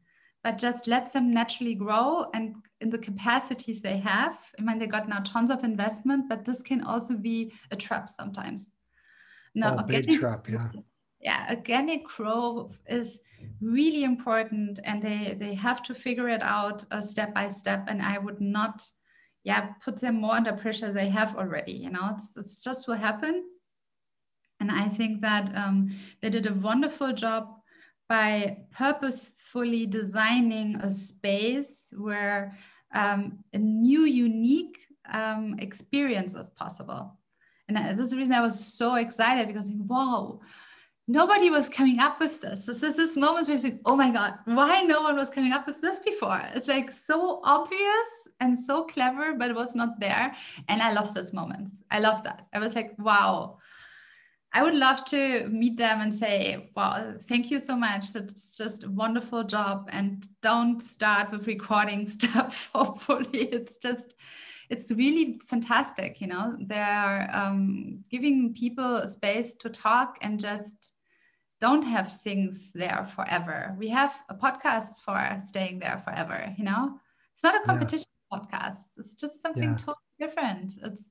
[0.46, 4.38] but just let them naturally grow and in the capacities they have.
[4.60, 8.08] I mean, they got now tons of investment, but this can also be a trap
[8.08, 8.70] sometimes.
[9.56, 10.70] Now, oh, big trap, yeah.
[11.20, 13.22] yeah, organic growth is
[13.60, 18.02] really important and they they have to figure it out uh, step by step and
[18.02, 18.82] i would not
[19.46, 22.12] yeah put them more under pressure they have already you know?
[22.14, 23.46] It's, it's just will happen
[24.60, 27.56] and i think that um, they did a wonderful job
[28.10, 32.58] by purposefully designing a space where
[32.94, 34.78] um, a new unique
[35.12, 37.18] um, experience is possible.
[37.68, 40.40] And uh, this is the reason i was so excited because wow
[41.08, 42.66] nobody was coming up with this.
[42.66, 45.52] This is this moment where you think, oh my God, why no one was coming
[45.52, 46.42] up with this before?
[46.54, 48.08] It's like so obvious
[48.40, 50.36] and so clever, but it was not there.
[50.68, 51.78] And I love those moments.
[51.92, 52.48] I love that.
[52.54, 53.60] I was like, wow.
[54.52, 58.14] I would love to meet them and say, wow, thank you so much.
[58.14, 59.90] That's just a wonderful job.
[59.92, 62.70] And don't start with recording stuff.
[62.74, 64.16] Hopefully, it's just
[64.68, 70.95] it's really fantastic you know they're um, giving people space to talk and just
[71.66, 73.60] don't have things there forever.
[73.84, 75.20] We have a podcast for
[75.52, 76.84] staying there forever, you know?
[77.34, 78.38] It's not a competition yeah.
[78.38, 78.84] podcast.
[79.00, 79.86] It's just something yeah.
[79.86, 80.68] totally different.
[80.88, 81.04] It's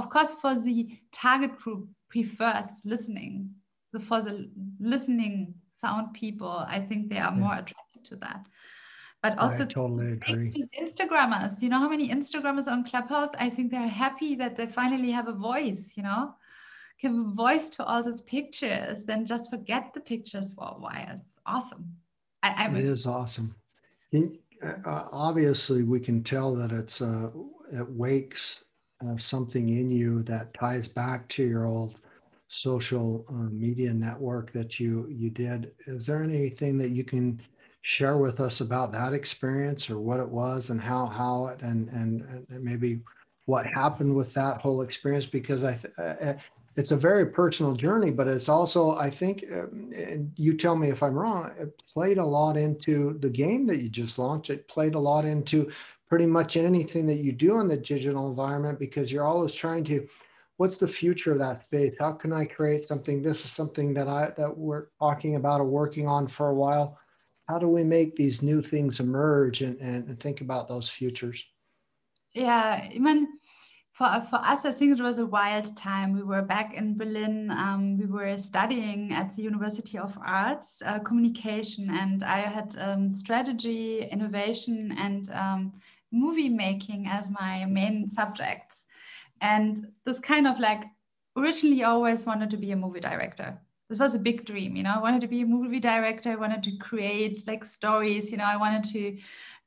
[0.00, 0.78] of course for the
[1.12, 3.32] target group prefers listening.
[4.08, 4.34] For the
[4.80, 5.34] listening
[5.80, 7.44] sound people, I think they are yeah.
[7.44, 8.42] more attracted to that.
[9.22, 10.50] But also I totally agree.
[10.50, 13.32] To Instagrammers, you know how many Instagrammers on Clubhouse?
[13.38, 16.34] I think they're happy that they finally have a voice, you know?
[17.02, 21.20] Give a voice to all those pictures, then just forget the pictures for a while.
[21.26, 21.96] It's awesome.
[22.42, 23.54] I, it is awesome.
[24.14, 27.30] uh, obviously, we can tell that it's uh,
[27.72, 28.64] it wakes
[29.04, 31.96] uh, something in you that ties back to your old
[32.48, 35.72] social uh, media network that you you did.
[35.86, 37.40] Is there anything that you can
[37.82, 41.88] share with us about that experience or what it was and how how it and
[41.88, 43.00] and, and maybe
[43.46, 46.34] what happened with that whole experience because I th- uh, uh,
[46.76, 50.88] it's a very personal journey, but it's also, I think, uh, and you tell me
[50.88, 54.50] if I'm wrong, it played a lot into the game that you just launched.
[54.50, 55.70] It played a lot into
[56.08, 60.06] pretty much anything that you do in the digital environment because you're always trying to,
[60.56, 61.94] what's the future of that space?
[61.98, 63.22] How can I create something?
[63.22, 66.98] This is something that I that we're talking about or working on for a while.
[67.48, 71.44] How do we make these new things emerge and, and, and think about those futures?
[72.32, 73.28] Yeah, I mean,
[74.02, 76.12] for, for us, I think it was a wild time.
[76.12, 77.50] We were back in Berlin.
[77.52, 83.10] Um, we were studying at the University of Arts, uh, communication, and I had um,
[83.12, 85.72] strategy, innovation, and um,
[86.10, 88.86] movie making as my main subjects.
[89.40, 90.82] And this kind of like
[91.36, 93.56] originally always wanted to be a movie director.
[93.88, 94.94] This was a big dream, you know.
[94.96, 96.32] I wanted to be a movie director.
[96.32, 98.44] I wanted to create like stories, you know.
[98.44, 99.18] I wanted to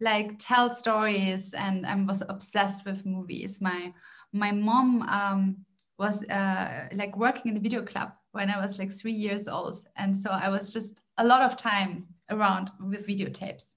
[0.02, 3.62] like tell stories, and I was obsessed with movies.
[3.62, 3.94] My
[4.36, 5.66] my mom um,
[5.98, 9.78] was uh, like working in a video club when I was like three years old.
[9.96, 13.76] And so I was just a lot of time around with videotapes.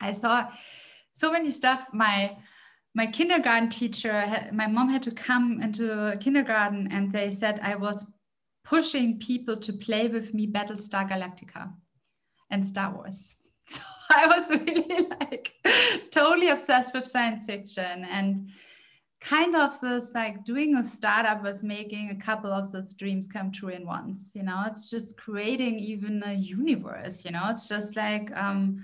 [0.00, 0.48] I saw
[1.12, 1.86] so many stuff.
[1.92, 2.36] My
[2.92, 8.04] my kindergarten teacher, my mom had to come into kindergarten and they said I was
[8.64, 11.72] pushing people to play with me Battlestar Galactica
[12.50, 13.34] and Star Wars.
[13.72, 15.52] So I was really like
[16.10, 18.50] totally obsessed with science fiction and
[19.20, 23.52] kind of this like doing a startup was making a couple of those dreams come
[23.52, 24.64] true in once you know?
[24.66, 27.48] It's just creating even a universe you know?
[27.50, 28.82] It's just like um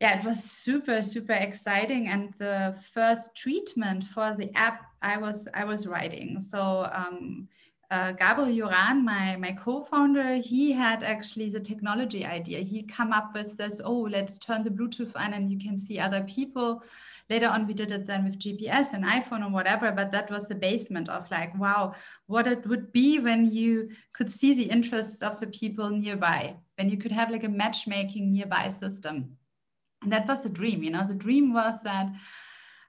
[0.00, 2.08] yeah it was super super exciting.
[2.08, 6.40] And the first treatment for the app i was i was writing.
[6.40, 7.48] So um
[7.88, 12.58] uh, Gabriel Yoran, my, my co-founder, he had actually the technology idea.
[12.58, 15.98] He come up with this, oh, let's turn the Bluetooth on and you can see
[15.98, 16.82] other people
[17.28, 20.48] later on we did it then with gps and iphone or whatever but that was
[20.48, 21.94] the basement of like wow
[22.26, 26.88] what it would be when you could see the interests of the people nearby when
[26.88, 29.36] you could have like a matchmaking nearby system
[30.02, 32.08] and that was the dream you know the dream was that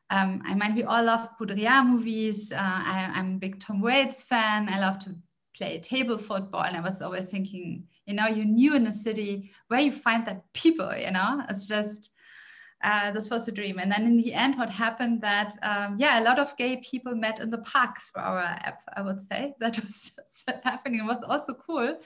[0.10, 2.52] um, I mean, we all love Baudrillard movies.
[2.52, 4.70] Uh, I, I'm a big Tom Waits fan.
[4.70, 5.16] I love to
[5.56, 6.64] play table football.
[6.64, 10.26] And I was always thinking, you know, you're new in a city where you find
[10.28, 12.12] that people, you know, it's just,
[12.84, 13.80] uh, this was a dream.
[13.80, 17.16] And then in the end, what happened that, um, yeah, a lot of gay people
[17.16, 19.56] met in the park through our app, I would say.
[19.60, 21.00] That was just happening.
[21.00, 21.98] It was also cool.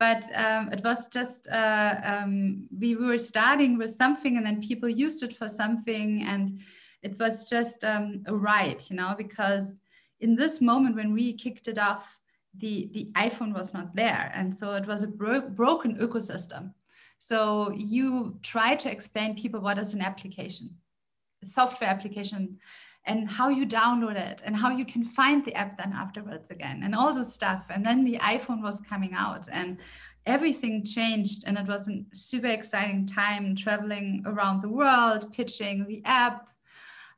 [0.00, 4.88] But um, it was just, uh, um, we were starting with something and then people
[4.88, 6.24] used it for something.
[6.26, 6.60] And
[7.02, 9.80] it was just um, a ride, you know, because
[10.18, 12.18] in this moment when we kicked it off,
[12.58, 14.32] the, the iPhone was not there.
[14.34, 16.72] And so it was a bro broken ecosystem
[17.20, 20.70] so you try to explain people what is an application,
[21.42, 22.56] a software application,
[23.04, 26.80] and how you download it and how you can find the app then afterwards again
[26.82, 27.66] and all this stuff.
[27.68, 29.76] And then the iPhone was coming out and
[30.24, 36.02] everything changed and it was a super exciting time traveling around the world pitching the
[36.06, 36.48] app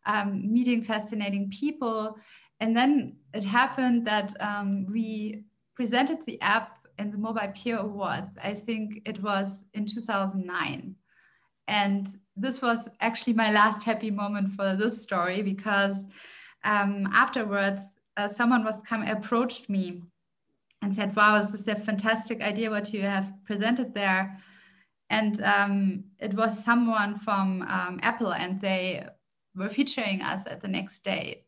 [0.06, 2.16] um, meeting fascinating people
[2.58, 5.42] and then it happened that um, we
[5.74, 10.96] presented the app in the Mobile Premier Awards i think it was in 2009
[11.68, 15.96] and this was actually my last happy moment for this story because
[16.64, 17.82] um, afterwards
[18.16, 20.02] uh, someone was come approached me
[20.82, 24.40] and said, wow, this is a fantastic idea what you have presented there.
[25.08, 29.06] And um, it was someone from um, Apple and they
[29.54, 31.44] were featuring us at the next day.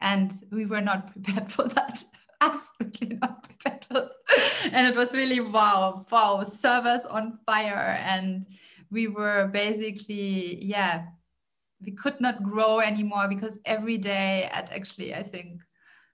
[0.00, 2.04] And we were not prepared for that.
[2.42, 3.86] Absolutely not prepared
[4.72, 7.98] And it was really wow, wow, servers on fire.
[8.02, 8.46] And
[8.90, 11.06] we were basically, yeah,
[11.84, 15.60] we could not grow anymore because every day at actually, I think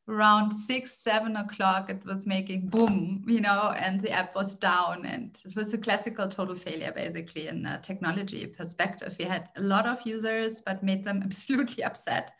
[0.08, 5.04] around six, seven o'clock, it was making boom, you know, and the app was down.
[5.04, 9.16] And it was a classical total failure, basically, in a technology perspective.
[9.18, 12.32] We had a lot of users, but made them absolutely upset.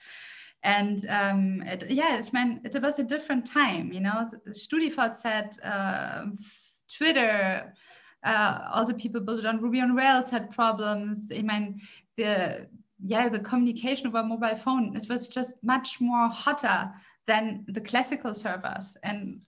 [0.67, 4.29] And um, it, yeah, it's man, it was a different time, you know.
[4.49, 6.25] StudiVZ said uh,
[6.93, 7.73] Twitter,
[8.25, 11.31] uh, all the people built it on Ruby on Rails had problems.
[11.33, 11.81] I mean,
[12.17, 12.67] the
[12.99, 16.91] yeah, the communication over mobile phone, it was just much more hotter
[17.29, 19.43] than the classical servers and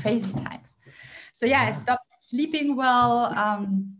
[0.00, 0.76] crazy times.
[1.34, 3.26] So yeah, I stopped sleeping well.
[3.26, 3.94] Um,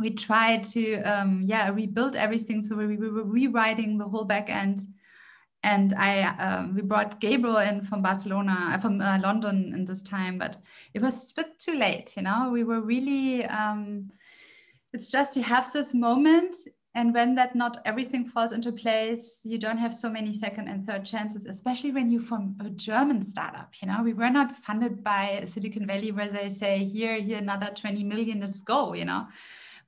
[0.00, 2.62] we tried to um, yeah rebuild everything.
[2.62, 4.80] So we, we were rewriting the whole backend,
[5.62, 10.02] and I um, we brought Gabriel in from Barcelona, uh, from uh, London in this
[10.02, 10.56] time, but
[10.94, 12.14] it was a bit too late.
[12.16, 13.44] You know, we were really.
[13.44, 14.10] Um,
[14.92, 16.56] it's just you have this moment
[16.94, 20.84] and when that not everything falls into place you don't have so many second and
[20.84, 25.04] third chances especially when you're from a german startup you know we were not funded
[25.04, 29.26] by silicon valley where they say here here another 20 million let's go you know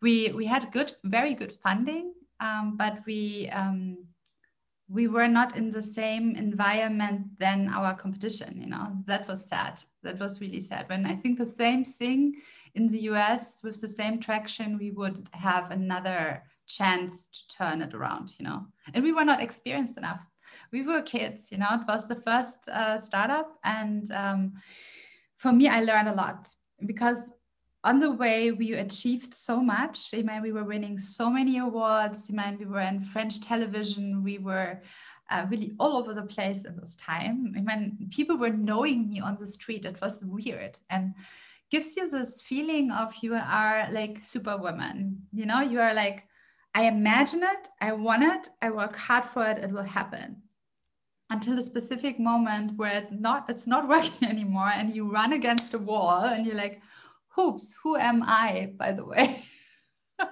[0.01, 3.97] we we had good very good funding um, but we um,
[4.89, 9.81] we were not in the same environment than our competition you know that was sad
[10.03, 12.35] that was really sad when i think the same thing
[12.75, 17.95] in the us with the same traction we would have another chance to turn it
[17.95, 18.67] around, you know.
[18.95, 20.21] And we were not experienced enough.
[20.73, 21.69] We were kids, you know.
[21.73, 24.53] It was the first uh, startup, and um,
[25.37, 26.49] for me, I learned a lot
[26.87, 27.31] because
[27.85, 30.15] on the way we achieved so much.
[30.15, 32.31] I mean, we were winning so many awards.
[32.31, 34.23] I mean, we were in French television.
[34.23, 34.81] We were
[35.31, 37.55] uh, really all over the place at this time.
[37.57, 39.85] I mean, people were knowing me on the street.
[39.85, 41.15] It was weird and
[41.71, 45.23] gives you this feeling of you are like superwoman.
[45.33, 46.25] You know, you are like
[46.75, 50.37] I imagine it, I want it, I work hard for it, it will happen.
[51.29, 55.75] Until a specific moment where it not it's not working anymore and you run against
[55.75, 56.83] a wall and you're like,
[57.35, 59.43] hoops, who am I, by the way?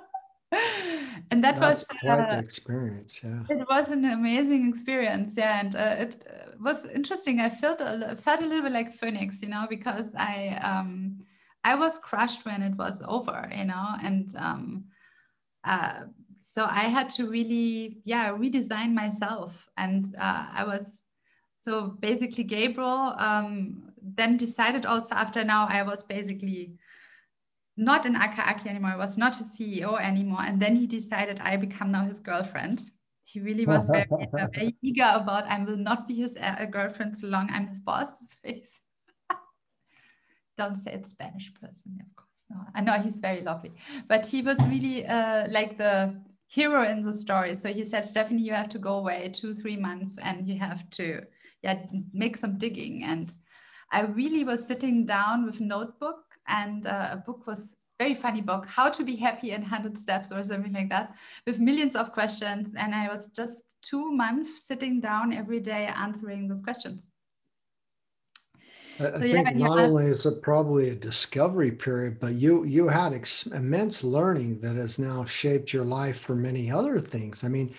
[1.30, 5.61] and that That's was quite uh, the experience yeah it was an amazing experience yeah
[5.61, 9.40] and uh, it uh, was interesting i felt a, felt a little bit like phoenix
[9.40, 11.20] you know because i um
[11.62, 14.84] i was crushed when it was over you know and um
[15.64, 16.01] uh,
[16.40, 19.68] so I had to really, yeah, redesign myself.
[19.76, 21.01] And uh, I was,
[21.57, 26.74] so basically Gabriel um, then decided also after now I was basically
[27.77, 30.43] not in Aki anymore, I was not a CEO anymore.
[30.43, 32.81] And then he decided I become now his girlfriend.
[33.25, 37.29] He really was very, very eager about I will not be his uh, girlfriend so
[37.29, 38.11] long I'm his boss.
[38.43, 38.83] face.
[40.59, 42.29] Don't say it's Spanish person, of course.
[42.51, 43.73] No, I know he's very lovely,
[44.09, 47.55] but he was really uh, like the hero in the story.
[47.55, 50.89] So he said, Stephanie, you have to go away two, three months and you have
[50.91, 51.23] to
[51.62, 53.05] yeah, make some digging.
[53.05, 53.33] And
[53.93, 58.40] I really was sitting down with a notebook and uh, a book was very funny
[58.40, 61.14] book, How to Be Happy in 100 Steps or something like that,
[61.46, 62.74] with millions of questions.
[62.74, 67.09] And I was just two months sitting down every day answering those questions.
[68.98, 72.88] I, so, think yeah, not only is it probably a discovery period, but you you
[72.88, 77.44] had ex- immense learning that has now shaped your life for many other things.
[77.44, 77.74] I mean,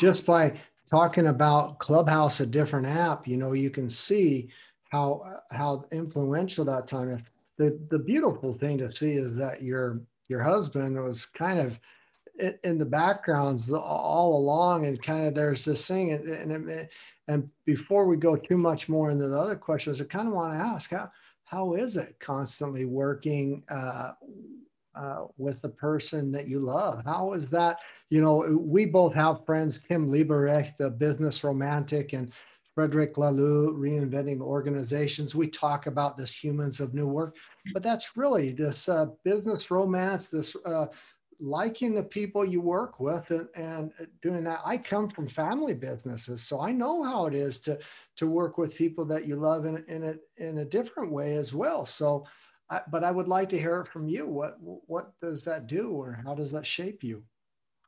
[0.00, 0.58] just by
[0.90, 4.48] talking about Clubhouse, a different app, you know, you can see
[4.90, 7.22] how how influential that time is.
[7.58, 11.78] The the beautiful thing to see is that your your husband was kind of
[12.64, 16.88] in the backgrounds all along and kind of there's this thing and, and
[17.28, 20.52] and before we go too much more into the other questions, I kind of want
[20.52, 21.10] to ask how
[21.44, 24.12] how is it constantly working uh,
[24.96, 27.02] uh, with the person that you love?
[27.04, 27.78] How is that?
[28.10, 32.32] You know, we both have friends, Tim Leberecht, the business romantic, and
[32.76, 35.34] Frederic Laloux, Reinventing Organizations.
[35.34, 37.38] We talk about this humans of new work,
[37.72, 40.88] but that's really this uh, business romance, this uh,
[41.40, 44.60] liking the people you work with and, and doing that.
[44.62, 47.78] I come from family businesses, so I know how it is to
[48.16, 51.54] to work with people that you love in, in a in a different way as
[51.54, 51.86] well.
[51.86, 52.26] So,
[52.68, 54.26] I, but I would like to hear from you.
[54.26, 57.24] What what does that do, or how does that shape you?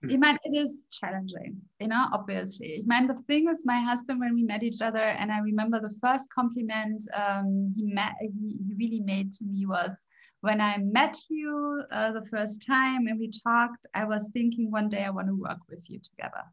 [0.03, 2.85] Mean, it is challenging, you know, obviously.
[2.91, 5.81] I mean, the thing is, my husband, when we met each other, and I remember
[5.81, 10.07] the first compliment um, he, met, he really made to me was,
[10.41, 14.89] when I met you uh, the first time and we talked, I was thinking one
[14.89, 16.45] day I want to work with you together.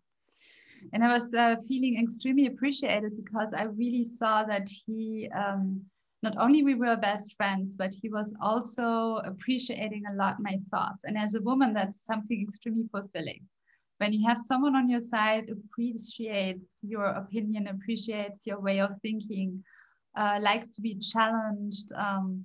[0.92, 5.82] And I was uh, feeling extremely appreciated because I really saw that he, um,
[6.26, 11.04] not only we were best friends, but he was also appreciating a lot my thoughts.
[11.04, 13.42] And as a woman, that's something extremely fulfilling.
[14.00, 19.64] When you have someone on your side appreciates your opinion, appreciates your way of thinking,
[20.18, 21.92] uh, likes to be challenged.
[21.94, 22.44] Um,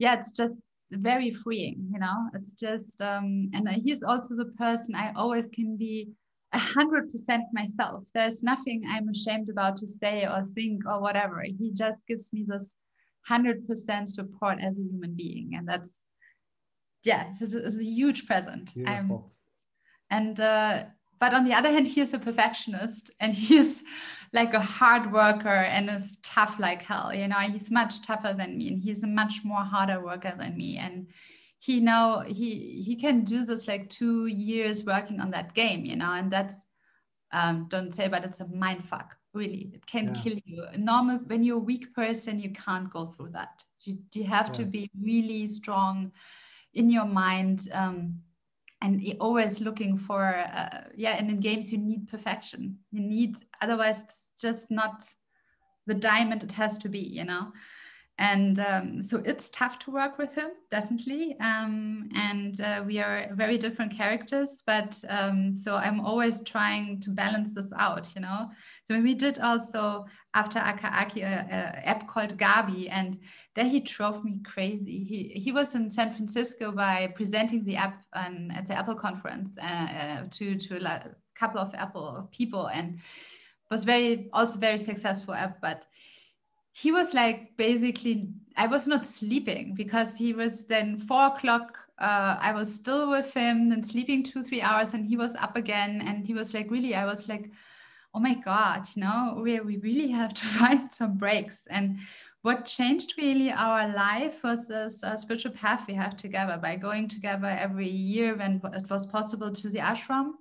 [0.00, 0.58] yeah, it's just
[0.92, 5.76] very freeing you know it's just um and he's also the person i always can
[5.76, 6.08] be
[6.52, 11.42] a hundred percent myself there's nothing i'm ashamed about to say or think or whatever
[11.42, 12.76] he just gives me this
[13.26, 16.02] hundred percent support as a human being and that's
[17.04, 18.70] yeah it's a, it's a huge present.
[20.10, 20.84] And uh
[21.18, 23.82] but on the other hand he's a perfectionist and he's
[24.32, 27.36] like a hard worker and is tough like hell you know?
[27.36, 31.08] He's much tougher than me and he's a much more harder worker than me and
[31.58, 35.96] he now he he can do this like two years working on that game you
[35.96, 36.12] know?
[36.12, 36.69] And that's
[37.32, 39.70] um, don't say but it's a mind fuck really.
[39.74, 40.22] It can yeah.
[40.22, 40.66] kill you.
[40.76, 43.64] Normal when you're a weak person you can't go through that.
[43.82, 44.52] You, you have yeah.
[44.54, 46.12] to be really strong
[46.74, 48.20] in your mind um,
[48.82, 52.78] and always looking for uh, yeah and in games you need perfection.
[52.90, 55.04] You need otherwise it's just not
[55.86, 57.52] the diamond it has to be you know
[58.20, 63.30] and um, so it's tough to work with him definitely um, and uh, we are
[63.32, 68.50] very different characters but um, so i'm always trying to balance this out you know?
[68.84, 73.18] So we did also after aka-aki a, app called gabi and
[73.56, 75.04] there he drove me crazy.
[75.04, 79.56] He, he was in san francisco by presenting the app and at the apple conference
[79.58, 83.00] uh, uh, to, to a couple of apple people and
[83.70, 85.86] was very also very successful app but
[86.72, 92.36] he was like basically i was not sleeping because he was then four o'clock uh,
[92.40, 96.02] i was still with him and sleeping two three hours and he was up again.
[96.06, 97.50] And he was like really i was like
[98.14, 101.60] oh my god you know we, we really have to find some breaks.
[101.68, 101.98] And
[102.42, 106.56] what changed really our life was this uh, spiritual path we have together.
[106.56, 110.32] By going together every year when it was possible to the ashram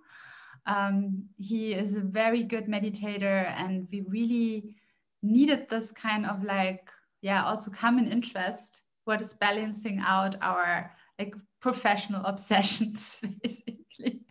[0.66, 4.76] um, he is a very good meditator and we really
[5.22, 6.90] needed this kind of like
[7.22, 14.22] yeah also common interest what is balancing out our like professional obsessions basically.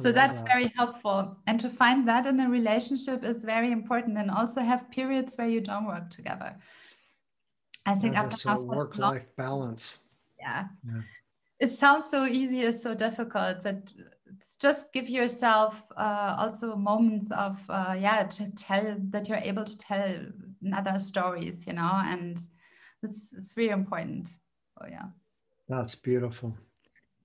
[0.00, 0.46] So that's that.
[0.46, 1.38] very helpful.
[1.46, 5.48] And to find that in a relationship is very important and also have periods where
[5.48, 6.56] you don't work together.
[7.86, 9.98] I think yeah, after so work life balance.
[10.38, 10.64] Yeah.
[10.84, 11.00] yeah.
[11.60, 13.92] It sounds so easy it's so difficult but
[14.60, 19.76] just give yourself uh, also moments of uh, yeah to tell that you're able to
[19.78, 20.16] tell
[20.74, 22.38] other stories you know and
[23.02, 24.30] it's it's really important.
[24.80, 25.06] Oh yeah.
[25.68, 26.56] That's beautiful.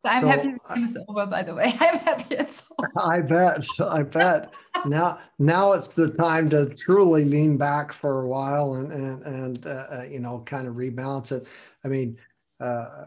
[0.03, 1.65] So i'm so happy it's over by the way.
[1.79, 2.89] I'm happy it's over.
[2.97, 4.53] I bet i bet.
[4.85, 9.65] Now now it's the time to truly lean back for a while and and, and
[9.65, 11.45] uh, uh you know kind of rebalance it.
[11.85, 12.17] I mean
[12.61, 13.05] uh,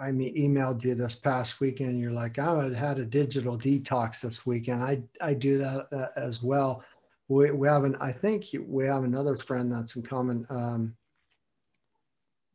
[0.00, 2.00] I emailed you this past weekend.
[2.00, 4.82] You're like, oh, I had a digital detox this weekend.
[4.82, 6.82] I, I do that uh, as well.
[7.28, 10.46] We, we have an, I think we have another friend that's in common.
[10.50, 10.96] Um,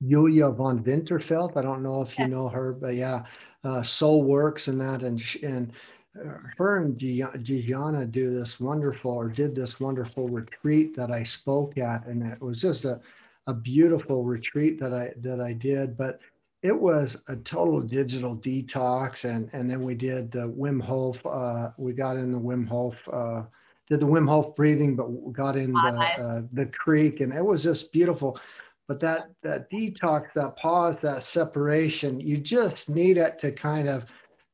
[0.07, 1.55] Julia von Winterfeld.
[1.55, 3.23] I don't know if you know her, but yeah,
[3.63, 5.71] uh, Soul Works and that, and and
[6.19, 11.77] uh, her and Gianna do this wonderful or did this wonderful retreat that I spoke
[11.77, 12.99] at, and it was just a
[13.47, 15.97] a beautiful retreat that I that I did.
[15.97, 16.19] But
[16.63, 21.69] it was a total digital detox and and then we did the wim hof uh,
[21.77, 23.43] we got in the wim hof uh,
[23.89, 27.63] did the wim hof breathing but got in the uh, the creek and it was
[27.63, 28.39] just beautiful.
[28.87, 34.05] But that that detox that pause that separation you just need it to kind of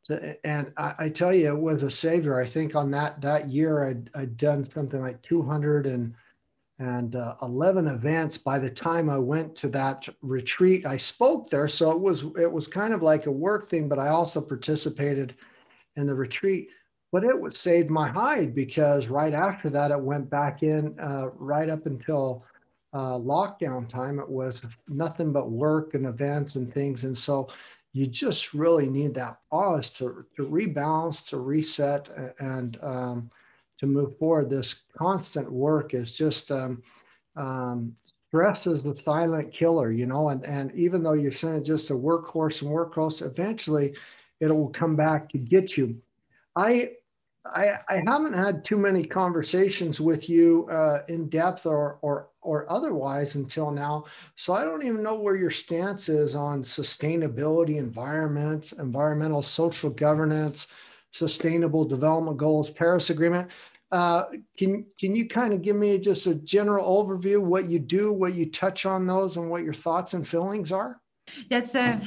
[0.05, 2.39] to, and I, I, tell you it was a savior.
[2.39, 6.13] I think on that that year i'd, I'd done something like 200 and
[6.79, 8.37] and uh, 11 events.
[8.37, 12.51] By the time i went to that retreat i spoke there so it was it
[12.51, 15.35] was kind of like a work thing but i also participated
[15.97, 16.69] in the retreat.
[17.11, 21.29] But it was saved my hide because right after that it went back in uh,
[21.35, 22.43] right up until
[22.93, 24.19] uh, lockdown time.
[24.19, 27.49] It was nothing but work and events and things and so
[27.93, 32.09] you just really need that pause to, to rebalance to reset
[32.39, 33.31] and um,
[33.79, 36.81] to move forward this constant work is just um,
[37.35, 37.95] um,
[38.27, 41.93] stress is the silent killer you know and, and even though you're saying just a
[41.93, 43.95] workhorse and workhorse eventually
[44.39, 45.95] it will come back to get you
[46.57, 46.93] I,
[47.45, 52.69] I, I haven't had too many conversations with you uh, in depth or, or, or
[52.71, 54.05] otherwise until now.
[54.35, 60.67] So I don't even know where your stance is on sustainability, environment, environmental, social governance,
[61.11, 63.49] sustainable development goals, Paris Agreement.
[63.91, 64.25] Uh,
[64.57, 68.33] can, can you kind of give me just a general overview, what you do, what
[68.33, 70.99] you touch on those, and what your thoughts and feelings are?
[71.49, 72.01] That's a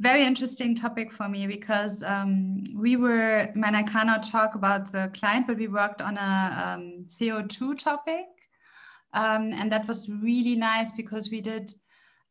[0.00, 5.10] very interesting topic for me because um, we were, man, I cannot talk about the
[5.14, 8.26] client, but we worked on a um, CO2 topic.
[9.12, 11.70] Um, and that was really nice because we did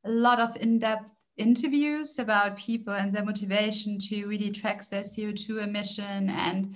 [0.05, 5.01] a lot of in depth interviews about people and their motivation to really track their
[5.01, 6.29] CO2 emission.
[6.29, 6.75] And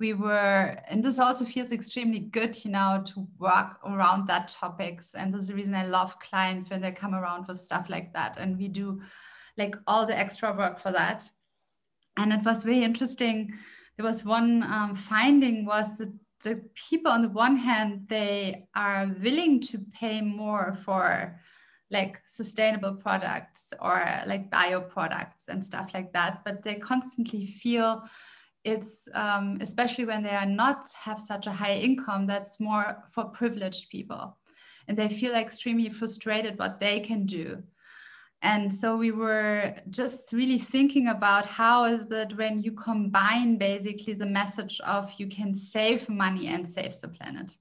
[0.00, 5.14] we were, and this also feels extremely good, you know, to work around that topics.
[5.14, 8.12] And this is the reason I love clients when they come around with stuff like
[8.14, 8.36] that.
[8.38, 9.00] And we do
[9.56, 11.28] like all the extra work for that.
[12.16, 13.52] And it was very interesting.
[13.96, 19.14] There was one um, finding was that the people on the one hand, they are
[19.22, 21.40] willing to pay more for
[21.92, 28.04] like sustainable products or like bio products and stuff like that, but they constantly feel
[28.64, 33.24] it's um, especially when they are not have such a high income that's more for
[33.24, 34.38] privileged people
[34.88, 37.62] and they feel extremely frustrated what they can do
[38.42, 44.14] and so we were just really thinking about how is that when you combine basically
[44.14, 47.56] the message of you can save money and save the planet.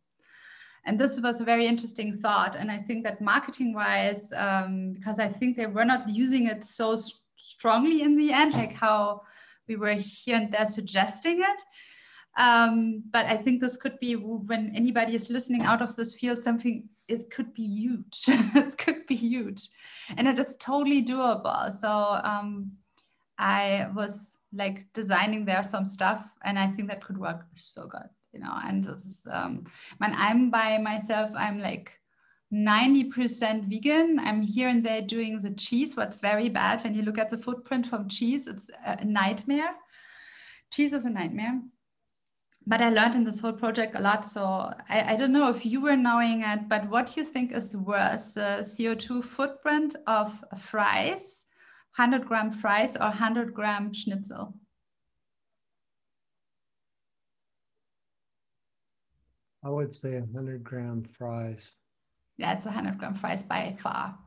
[0.85, 2.55] And this was a very interesting thought.
[2.55, 6.63] And I think that marketing wise, um, because I think they were not using it
[6.63, 6.99] so
[7.35, 9.21] strongly in the end, like how
[9.67, 11.61] we were here and there suggesting it.
[12.37, 16.39] Um, but I think this could be when anybody is listening out of this field,
[16.39, 18.23] something it could be huge.
[18.27, 19.69] it could be huge,
[20.15, 21.71] and it is totally doable.
[21.71, 22.71] So um,
[23.37, 28.09] I was like designing there some stuff, and I think that could work so good,
[28.33, 28.57] you know.
[28.63, 29.65] And this is um,
[29.97, 31.99] when I'm by myself, I'm like
[32.53, 34.19] 90% vegan.
[34.19, 35.95] I'm here and there doing the cheese.
[35.95, 39.75] What's very bad when you look at the footprint from cheese, it's a nightmare.
[40.71, 41.61] Cheese is a nightmare
[42.67, 44.25] but I learned in this whole project a lot.
[44.25, 44.43] So
[44.89, 48.33] I, I, don't know if you were knowing it, but what you think is worse,
[48.33, 51.47] the CO2 footprint of fries,
[51.97, 54.53] 100 gram fries or 100 gram schnitzel?
[59.63, 61.71] I would say 100 gram fries.
[62.37, 64.17] Yeah, it's 100 gram fries by far.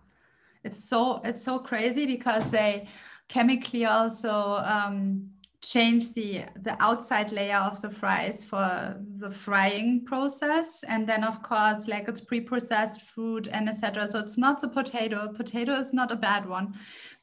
[0.63, 2.89] It's so it's so crazy because they
[3.29, 4.33] chemically also
[4.65, 5.31] um,
[5.61, 10.85] change the the outside layer of the fries for the frying process.
[10.85, 15.33] And then of course like it's pre-processed food and etc so it's not the potato.
[15.35, 16.75] Potato is not a bad one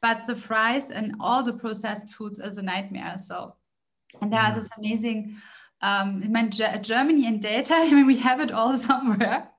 [0.02, 3.16] but the fries and all the processed foods is a nightmare.
[3.18, 3.56] So
[4.20, 5.36] and there's this amazing
[5.82, 9.52] um, in Germany and data I mean we have it all somewhere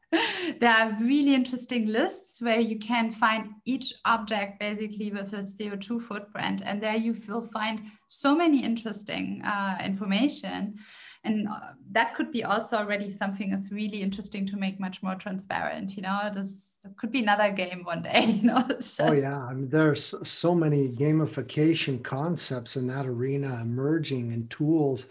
[0.59, 6.01] there are really interesting lists where you can find each object basically with a CO2
[6.01, 6.61] footprint.
[6.65, 10.76] And there you will find so many interesting uh, information.
[11.24, 15.15] And uh, that could be also already something that's really interesting to make much more
[15.15, 15.95] transparent.
[15.95, 18.26] You know, this could be another game one day.
[18.43, 18.99] You know, just...
[19.01, 25.05] oh yeah, I mean, there's so many gamification concepts in that arena emerging and tools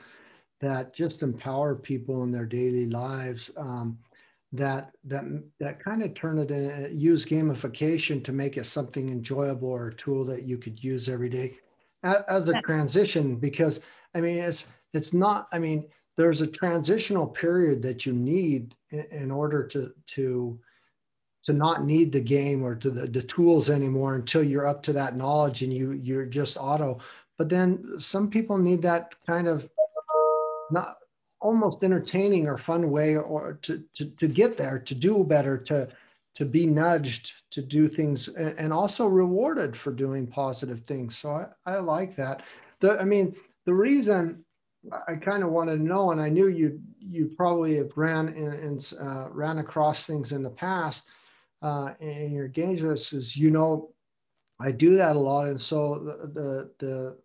[0.63, 3.51] that just empower people in their daily lives.
[3.59, 3.99] Um,
[4.53, 5.25] that that
[5.59, 9.95] that kind of turn it in, use gamification to make it something enjoyable or a
[9.95, 11.55] tool that you could use every day
[12.03, 13.81] as, as a transition because
[14.15, 15.89] i mean it's it's not i mean
[16.19, 20.61] there's a transitional period that you need in, in order to to
[21.43, 24.93] to not need the game or to the, the tools anymore until you're up to
[24.93, 26.99] that knowledge and you you're just auto
[27.39, 29.69] but then some people need that kind of
[30.73, 30.97] not
[31.41, 35.89] almost entertaining or fun way or to, to, to get there, to do better, to,
[36.35, 41.17] to be nudged to do things and also rewarded for doing positive things.
[41.17, 42.43] So I, I like that.
[42.81, 43.35] The, I mean,
[43.67, 44.45] the reason
[45.07, 48.93] I kind of wanted to know, and I knew you you probably have ran and
[49.01, 51.09] uh, ran across things in the past
[51.63, 53.91] uh, in your engagement is you know
[54.61, 57.17] I do that a lot, and so the the the,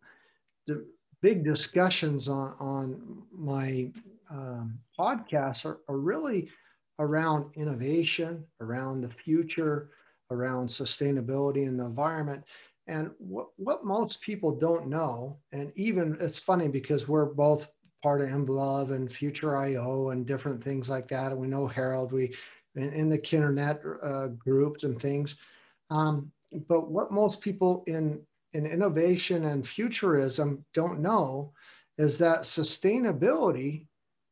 [0.67, 0.85] the
[1.21, 3.91] big discussions on on my
[4.29, 6.49] um, podcasts are, are really
[6.99, 9.89] around innovation, around the future,
[10.31, 12.43] around sustainability and the environment.
[12.87, 17.69] And what, what most people don't know, and even it's funny because we're both
[18.01, 21.31] part of MLOVE and Future IO and different things like that.
[21.31, 22.33] And we know Harald, we
[22.75, 25.35] in, in the Kinternet uh, groups and things.
[25.89, 26.31] Um,
[26.69, 28.21] but what most people in,
[28.53, 31.53] in innovation and futurism don't know
[31.97, 33.87] is that sustainability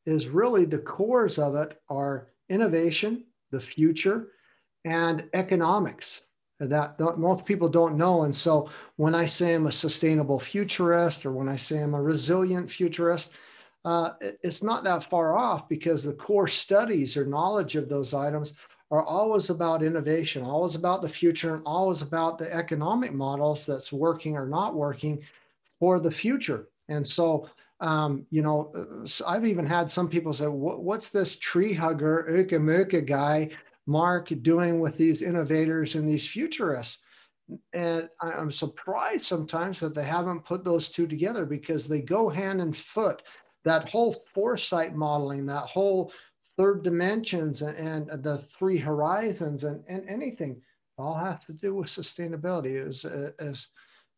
[0.05, 4.29] is really the cores of it are innovation, the future,
[4.85, 6.25] and economics
[6.59, 8.23] that most people don't know.
[8.23, 12.01] And so when I say I'm a sustainable futurist or when I say I'm a
[12.01, 13.33] resilient futurist,
[13.83, 18.53] uh, it's not that far off because the core studies or knowledge of those items
[18.91, 23.91] are always about innovation, always about the future, and always about the economic models that's
[23.91, 25.21] working or not working
[25.79, 26.67] for the future.
[26.87, 31.73] And so um, you know, uh, I've even had some people say, what's this tree
[31.73, 33.49] hugger, Uka guy,
[33.85, 36.99] Mark, doing with these innovators and these futurists?
[37.73, 42.61] And I'm surprised sometimes that they haven't put those two together because they go hand
[42.61, 43.21] in foot.
[43.65, 46.11] That whole foresight modeling, that whole
[46.57, 50.61] third dimensions and, the three horizons and, and anything
[50.97, 53.05] all have to do with sustainability is,
[53.39, 53.67] is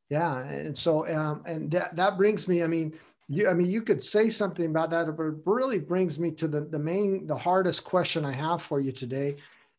[0.09, 0.39] yeah.
[0.39, 2.93] And so, um, and that, that brings me, I mean,
[3.27, 6.47] you, I mean, you could say something about that, but it really brings me to
[6.47, 9.35] the, the main, the hardest question I have for you today.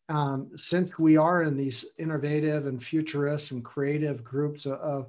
[0.09, 5.07] Um, since we are in these innovative and futurist and creative groups of,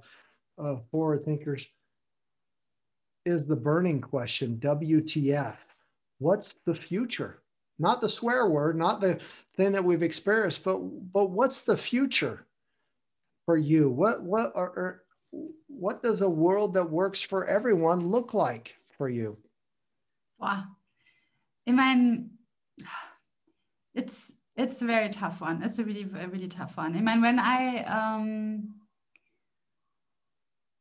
[0.58, 1.66] of forward thinkers,
[3.26, 5.56] is the burning question WTF?
[6.18, 7.39] What's the future?
[7.80, 9.18] Not the swear word, not the
[9.56, 12.46] thing that we've experienced, but but what's the future
[13.46, 13.88] for you?
[13.88, 15.02] What what are
[15.66, 19.38] what does a world that works for everyone look like for you?
[20.38, 20.64] Wow.
[21.66, 22.30] I mean,
[23.94, 25.62] it's it's a very tough one.
[25.62, 26.94] It's a really a really tough one.
[26.94, 28.74] I mean, when I um,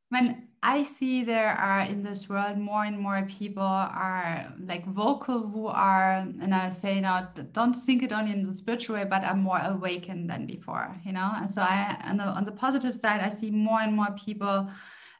[0.09, 5.47] when I see there are in this world more and more people are like vocal
[5.47, 9.23] who are, and I say now, don't think it only in the spiritual way, but
[9.23, 11.31] are more awakened than before, you know?
[11.35, 14.69] And so I, on the, on the positive side, I see more and more people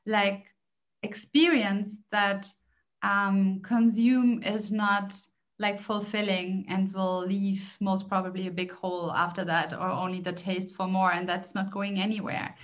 [0.06, 0.48] like
[1.04, 2.46] experience that
[3.02, 5.14] um, consume is not
[5.58, 10.34] like fulfilling and will leave most probably a big hole after that or only the
[10.34, 12.56] taste for more and that's not going anywhere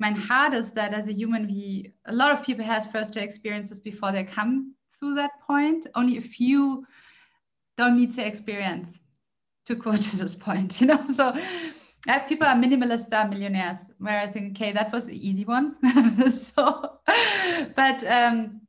[0.00, 3.78] my heart is that as a human, we a lot of people have first experiences
[3.78, 5.86] before they come through that point.
[5.94, 6.86] Only a few
[7.76, 8.98] don't need the experience
[9.66, 11.06] to to this point, you know.
[11.14, 11.34] So
[12.08, 15.44] I have people are minimalist are millionaires, where I think, okay, that was the easy
[15.44, 15.76] one.
[16.30, 16.98] so,
[17.76, 18.62] but um,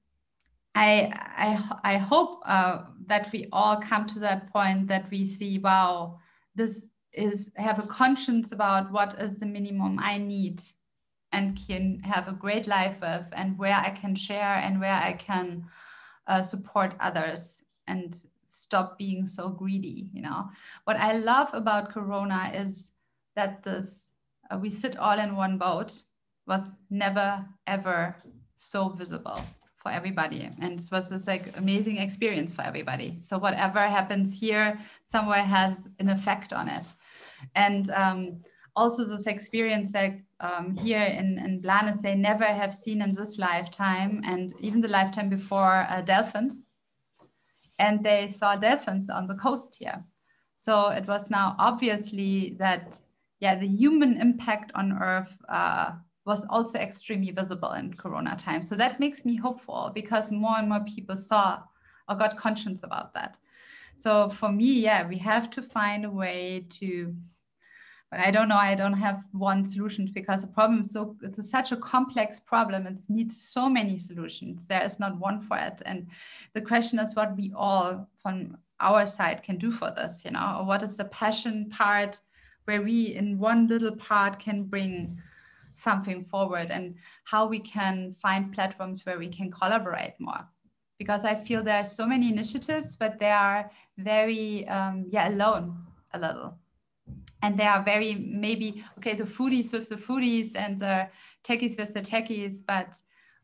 [0.75, 5.59] I I I hope uh, that we all come to that point that we see,
[5.59, 6.19] wow,
[6.55, 10.61] this is have a conscience about what is the minimum I need
[11.32, 15.13] and can have a great life with and where I can share and where I
[15.13, 15.65] can
[16.27, 18.15] uh, support others and
[18.45, 20.49] stop being so greedy you know.
[20.84, 22.95] What I love about corona is
[23.36, 24.13] that this
[24.49, 25.93] uh, we sit all in one boat
[26.47, 28.15] was never ever
[28.55, 29.41] so visible
[29.77, 33.17] for everybody and it was this like amazing experience for everybody.
[33.19, 36.91] So whatever happens here somewhere has an effect on it.
[37.55, 38.41] And um,
[38.76, 43.38] also this experience that um, here in, in Blanes they never have seen in this
[43.38, 46.65] lifetime and even the lifetime before uh, dolphins.
[47.80, 50.03] And they saw dolphins on the coast here.
[50.55, 53.01] So it was now obviously that,
[53.39, 55.93] yeah, the human impact on Earth uh,
[56.26, 58.61] was also extremely visible in Corona time.
[58.61, 61.63] So that makes me hopeful because more and more people saw
[62.07, 63.38] or got conscious about that.
[63.97, 67.13] So for me, yeah, we have to find a way to
[68.12, 68.57] but I don't know.
[68.57, 72.86] I don't have one solution because the problem so it's a, such a complex problem.
[72.86, 74.68] It needs so many solutions.
[74.68, 75.82] There is not one for it.
[75.86, 76.07] And
[76.53, 80.64] the question is what we all from our side can do for this, you know,
[80.66, 82.20] what is the passion part
[82.66, 85.18] where we in one little part can bring
[85.74, 90.45] something forward and how we can find platforms where we can collaborate more
[90.97, 95.78] because I feel there are so many initiatives, but they are very um, yeah alone
[96.14, 96.59] a little
[97.42, 101.08] and they are very maybe okay the foodies with the foodies and the
[101.44, 102.96] techies with the techies but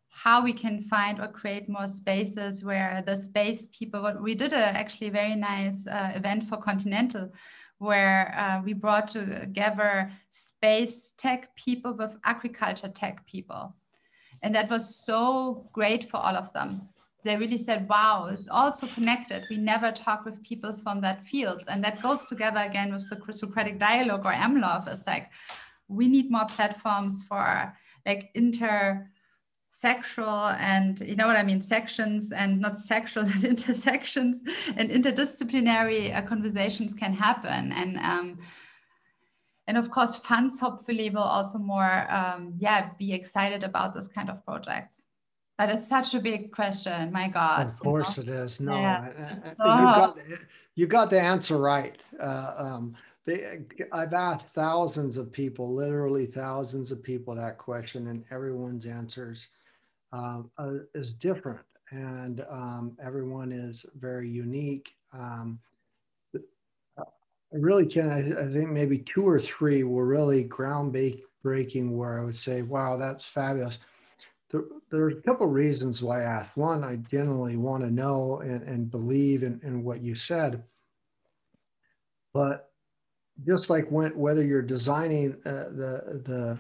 [0.09, 4.53] how we can find or create more spaces where the space people what we did
[4.53, 7.31] a actually very nice uh, event for continental
[7.79, 13.75] where uh, we brought together space tech people with agriculture tech people.
[14.41, 16.89] And that was so great for all of them
[17.27, 21.61] they really said wow it's also connected we never talk with people from that field
[21.67, 25.29] and that goes together again with the socratic dialogue or MLOVE it's like
[25.87, 27.73] we need more platforms for
[28.05, 29.07] like inter
[29.69, 34.43] sexual and you know what I mean, sections and not sexual, intersections
[34.75, 37.71] and interdisciplinary uh, conversations can happen.
[37.71, 38.39] And um,
[39.67, 44.29] and of course, funds hopefully will also more um, yeah be excited about this kind
[44.29, 45.06] of projects.
[45.57, 47.11] But it's such a big question.
[47.11, 47.65] My God.
[47.65, 48.31] Of course you know?
[48.31, 48.59] it is.
[48.59, 49.09] No, yeah.
[49.45, 50.39] you, got the,
[50.75, 52.01] you got the answer right.
[52.19, 52.95] Uh, um,
[53.25, 53.59] they,
[53.91, 59.47] I've asked thousands of people, literally thousands of people, that question, and everyone's answers
[60.13, 61.59] um, uh, is different
[61.91, 64.93] and um, everyone is very unique.
[65.13, 65.59] Um,
[66.35, 72.23] I really can, I, I, think maybe two or three were really groundbreaking where I
[72.23, 73.79] would say, wow, that's fabulous.
[74.49, 76.55] There, are a couple reasons why I asked.
[76.55, 80.63] One, I generally want to know and, and believe in, in what you said.
[82.33, 82.71] But
[83.45, 86.59] just like when, whether you're designing uh, the, the,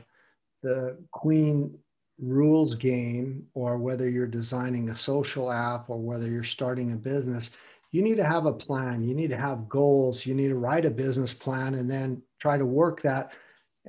[0.63, 1.77] the Queen
[2.19, 7.51] rules game or whether you're designing a social app or whether you're starting a business,
[7.91, 9.01] you need to have a plan.
[9.03, 10.25] You need to have goals.
[10.25, 13.31] You need to write a business plan and then try to work that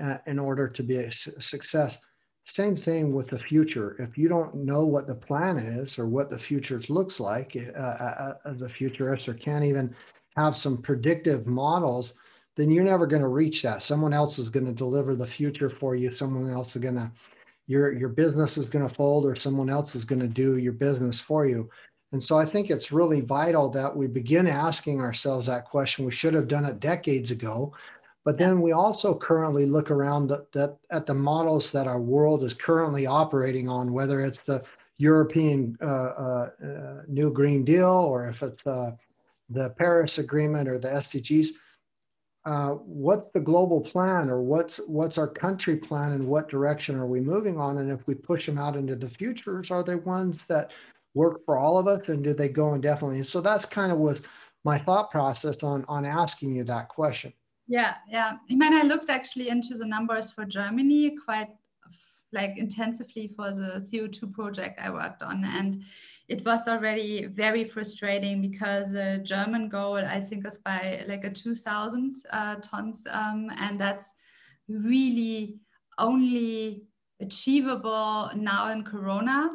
[0.01, 1.99] uh, in order to be a success.
[2.49, 3.95] Same thing with the future.
[3.99, 7.79] If you don't know what the plan is or what the future looks like uh,
[7.79, 9.95] uh, uh, as a futurist or can't even
[10.37, 12.15] have some predictive models,
[12.57, 13.83] then you're never going to reach that.
[13.83, 16.11] Someone else is going to deliver the future for you.
[16.11, 17.13] Someone else is going to
[17.69, 20.73] your your business is going to fold or someone else is going to do your
[20.73, 21.69] business for you
[22.13, 26.11] and so i think it's really vital that we begin asking ourselves that question we
[26.11, 27.73] should have done it decades ago
[28.25, 32.43] but then we also currently look around that, that at the models that our world
[32.43, 34.63] is currently operating on whether it's the
[34.97, 38.91] european uh, uh, uh, new green deal or if it's uh,
[39.51, 41.49] the paris agreement or the sdgs
[42.49, 47.07] uh, what's the global plan or what's what's our country plan and what direction are
[47.07, 47.77] we moving on?
[47.77, 50.71] And if we push them out into the futures are they ones that
[51.13, 53.17] work for all of us and do they go indefinitely?
[53.17, 54.23] And so that's kind of was
[54.65, 57.35] my thought process on on asking you that question
[57.69, 61.51] yeah yeah i mean i looked actually into the numbers for germany quite
[62.33, 65.85] like intensively for the co2 project i worked on and
[66.29, 71.31] it was already very frustrating because the German goal, I think, is by like a
[71.31, 74.15] 2,000 uh, tons, um, and that's
[74.69, 75.57] really
[75.97, 76.83] only
[77.21, 79.49] achievable now in Corona.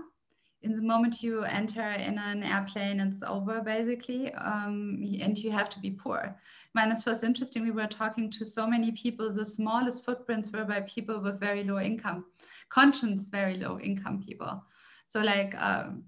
[0.63, 5.69] In the moment you enter in an airplane, it's over basically, um, and you have
[5.71, 6.35] to be poor.
[6.73, 7.63] Man, it was interesting.
[7.63, 9.31] We were talking to so many people.
[9.31, 12.25] The smallest footprints were by people with very low income,
[12.69, 14.63] conscience very low income people.
[15.09, 16.05] So like um,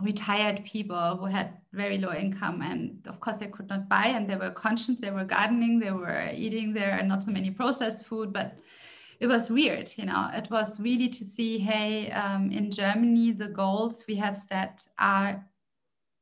[0.00, 4.28] retired people who had very low income and of course they could not buy and
[4.28, 8.04] they were conscious they were gardening they were eating there and not so many processed
[8.04, 8.58] food but
[9.20, 13.48] it was weird you know it was really to see hey um, in germany the
[13.48, 15.44] goals we have set are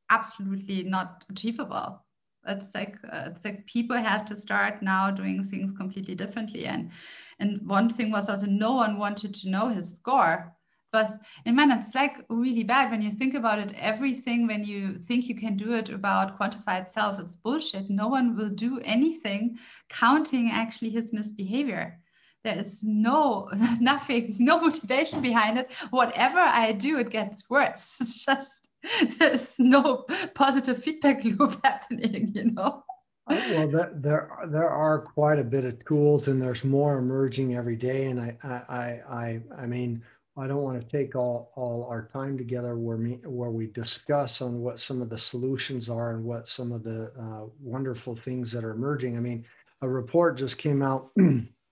[0.09, 2.03] absolutely not achievable
[2.45, 6.91] it's like uh, it's like people have to start now doing things completely differently and
[7.39, 10.53] and one thing was also no one wanted to know his score
[10.93, 11.09] but
[11.43, 13.73] in man, it's like really bad when you think about it.
[13.79, 17.89] Everything when you think you can do it about quantify itself, it's bullshit.
[17.89, 19.57] No one will do anything
[19.89, 21.99] counting actually his misbehavior.
[22.43, 25.71] There is no nothing, no motivation behind it.
[25.91, 27.99] Whatever I do, it gets worse.
[28.01, 28.69] It's just
[29.17, 32.83] there's no positive feedback loop happening, you know.
[33.27, 37.77] well, that, there there are quite a bit of tools, and there's more emerging every
[37.77, 38.07] day.
[38.07, 40.03] And I I I I mean,
[40.35, 44.41] I don't want to take all, all our time together where, me, where we discuss
[44.41, 48.51] on what some of the solutions are and what some of the uh, wonderful things
[48.51, 49.15] that are emerging.
[49.15, 49.45] I mean,
[49.81, 51.11] a report just came out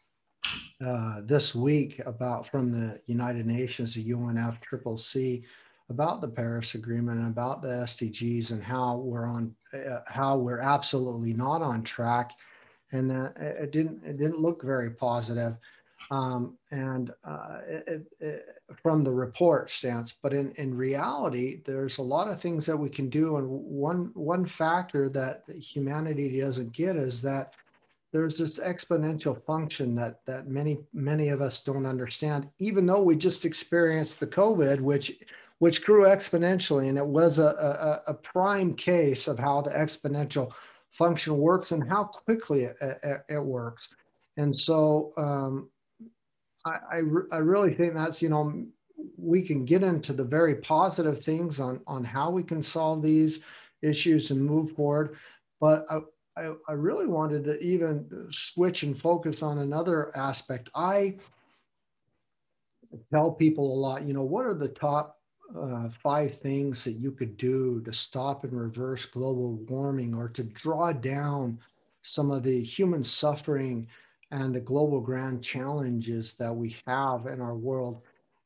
[0.86, 5.44] uh, this week about from the United Nations, the UNFCCC,
[5.90, 10.60] about the Paris Agreement and about the SDGs and how we're on, uh, how we're
[10.60, 12.32] absolutely not on track,
[12.92, 15.58] and that it didn't it didn't look very positive
[16.12, 18.46] um, and uh, it, it,
[18.82, 20.14] from the report stance.
[20.22, 23.38] But in, in reality, there's a lot of things that we can do.
[23.38, 27.54] And one, one factor that humanity doesn't get is that
[28.12, 33.16] there's this exponential function that, that many, many of us don't understand, even though we
[33.16, 35.20] just experienced the COVID, which,
[35.60, 36.90] which grew exponentially.
[36.90, 40.52] And it was a, a, a prime case of how the exponential
[40.92, 43.90] function works and how quickly it, it, it works.
[44.38, 45.70] And so um,
[46.66, 47.02] I, I,
[47.32, 48.66] I really think that's, you know,
[49.18, 53.40] we can get into the very positive things on on how we can solve these
[53.82, 55.18] issues and move forward.
[55.60, 56.00] But I,
[56.42, 60.70] I, I really wanted to even switch and focus on another aspect.
[60.76, 61.18] I
[63.14, 65.18] tell people a lot, you know, what are the top
[65.58, 70.44] uh, five things that you could do to stop and reverse global warming or to
[70.44, 71.60] draw down
[72.04, 73.88] some of the human suffering
[74.32, 78.02] and the global grand challenges that we have in our world.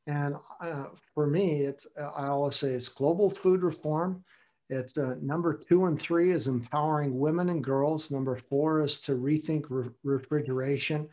[0.08, 4.24] And uh, for me, it's I always say it's global food reform.
[4.68, 8.10] It's uh, number two and three is empowering women and girls.
[8.10, 11.08] Number four is to rethink re- refrigeration.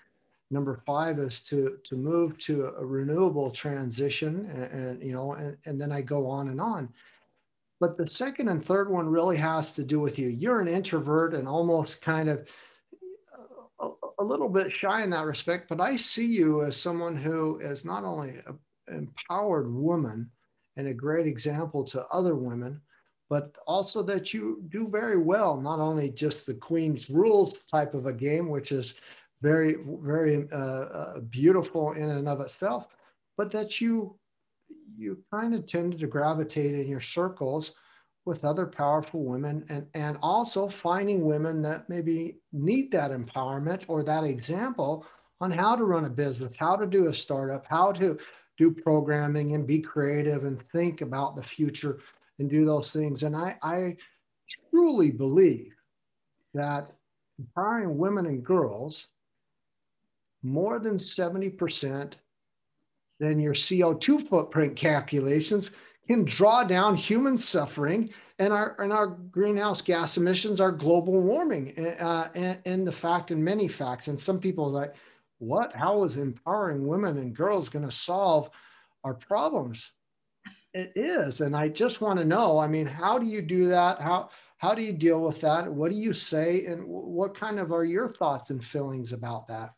[0.49, 5.58] Number five is to to move to a renewable transition, and, and you know, and,
[5.66, 6.89] and then I go on and on.
[7.80, 10.30] But the second and third one really has to do with you.
[10.30, 12.47] You're an introvert and almost kind of
[13.80, 13.89] a,
[14.20, 17.86] a little bit shy in that respect, but I see you as someone who is
[17.86, 20.32] not only an empowered woman
[20.78, 22.82] and a great example to other women,
[23.34, 28.05] but also that you do very well, not only just the Queen's Rules type of
[28.05, 28.93] a game, which is
[29.41, 32.86] very, very uh, uh, beautiful in and of itself,
[33.36, 34.19] but that you
[34.95, 37.75] you kind of tended to gravitate in your circles
[38.27, 44.03] with other powerful women and, and also finding women that maybe need that empowerment or
[44.03, 45.07] that example
[45.41, 48.15] on how to run a business, how to do a startup, how to
[48.59, 51.97] do programming and be creative and think about the future
[52.43, 53.23] and do those things.
[53.23, 53.95] And I, I
[54.69, 55.73] truly believe
[56.53, 56.91] that
[57.39, 59.07] empowering women and girls
[60.43, 62.13] more than 70%
[63.19, 65.71] than your CO2 footprint calculations
[66.05, 71.77] can draw down human suffering and our and our greenhouse gas emissions are global warming
[71.99, 74.09] uh, and, and the fact and many facts.
[74.09, 74.95] And some people are like
[75.37, 75.73] what?
[75.73, 78.49] How is empowering women and girls going to solve
[79.05, 79.93] our problems
[80.74, 84.01] it is and i just want to know i mean how do you do that
[84.01, 87.71] how how do you deal with that what do you say and what kind of
[87.71, 89.71] are your thoughts and feelings about that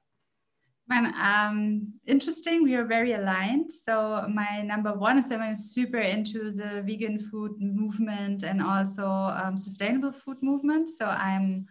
[0.88, 2.62] Man, um, interesting.
[2.62, 3.72] We are very aligned.
[3.72, 9.08] So my number one is that I'm super into the vegan food movement and also
[9.08, 10.89] um, sustainable food movement.
[10.89, 11.66] So I'm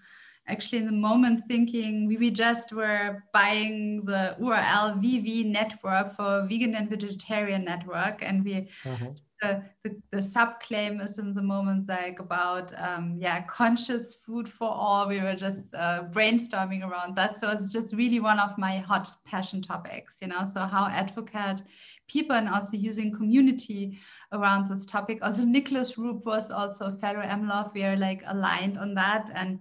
[0.47, 6.47] actually in the moment thinking we, we just were buying the URL VV network for
[6.49, 9.11] vegan and vegetarian network, and we uh-huh
[9.45, 14.69] the, the, the subclaim is in the moment like about um, yeah conscious food for
[14.69, 15.09] all.
[15.09, 17.39] We were just uh, brainstorming around that.
[17.39, 20.45] So it's just really one of my hot passion topics you know?
[20.45, 21.63] So how advocate
[22.07, 23.99] people and also using community
[24.33, 25.19] around this topic.
[25.23, 29.31] Also nicholas roop was also fellow MLOVE we are like aligned on that.
[29.35, 29.61] And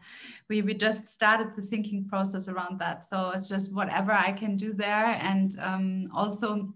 [0.49, 3.05] we, we just started the thinking process around that.
[3.05, 5.17] So it's just whatever i can do there.
[5.21, 6.73] And um, also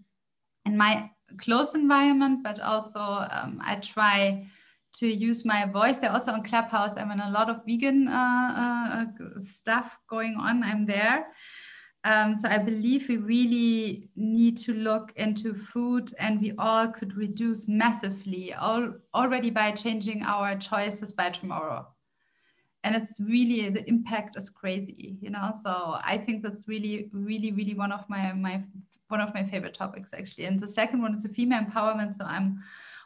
[0.66, 4.48] in my close environment, but also um, I try
[4.96, 6.00] to use my voice.
[6.00, 6.98] They're also on Clubhouse.
[6.98, 10.64] I'm in a lot of vegan uh, uh, stuff going on.
[10.64, 11.28] I'm there.
[12.04, 17.18] Um, so I believe we really need to look into food and we all could
[17.18, 21.86] reduce massively all, already by changing our choices by tomorrow.
[22.84, 25.52] And it's really, the impact is crazy, you know?
[25.62, 28.64] So I think that's really, really, really one of my, my
[29.08, 30.46] one of my favorite topics actually.
[30.46, 32.16] And the second one is the female empowerment.
[32.16, 32.64] So I'm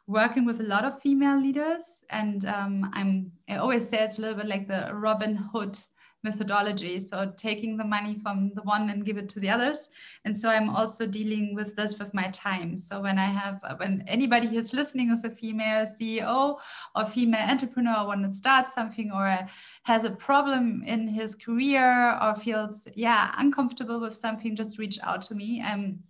[0.07, 4.21] working with a lot of female leaders, and um, I'm I always say it's a
[4.21, 5.77] little bit like the Robin Hood
[6.23, 6.99] methodology.
[6.99, 9.89] So taking the money from the one and give it to the others.
[10.25, 12.77] And so I'm also dealing with this with my time.
[12.77, 16.57] So when I have, when anybody who's listening is a female CEO
[16.95, 19.47] or female entrepreneur want to start something or
[19.83, 25.21] has a problem in his career or feels, yeah, uncomfortable with something, just reach out
[25.23, 25.61] to me.
[25.65, 26.03] I'm,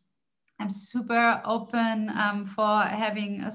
[0.60, 3.52] I'm super open um, for having a,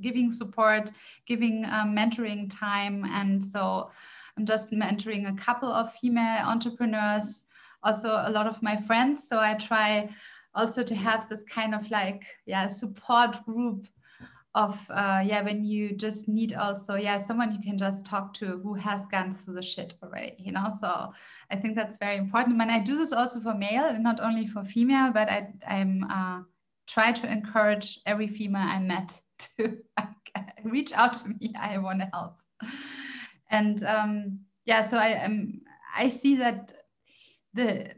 [0.00, 0.90] giving support,
[1.26, 3.04] giving um, mentoring time.
[3.04, 3.90] And so
[4.36, 7.44] I'm just mentoring a couple of female entrepreneurs,
[7.82, 9.28] also a lot of my friends.
[9.28, 10.10] So I try
[10.54, 13.86] also to have this kind of like, yeah, support group
[14.56, 18.58] of uh, yeah when you just need also yeah someone you can just talk to
[18.64, 20.68] who has gone through the shit already you know?
[20.80, 21.12] So
[21.52, 22.60] i think that's very important.
[22.60, 26.02] And i do this also for male and not only for female but i i'm
[26.02, 26.40] uh,
[26.88, 29.20] try to encourage every female i met
[29.56, 29.78] to
[30.64, 31.52] reach out to me.
[31.58, 32.36] I want to help
[33.50, 35.60] and um, yeah so i am
[35.96, 36.72] i see that
[37.54, 37.88] the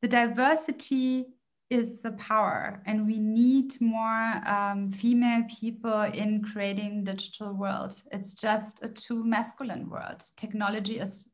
[0.00, 1.26] the diversity
[1.70, 8.34] is the power and we need more um, female people in creating digital world it's
[8.34, 11.28] just a too masculine world technology is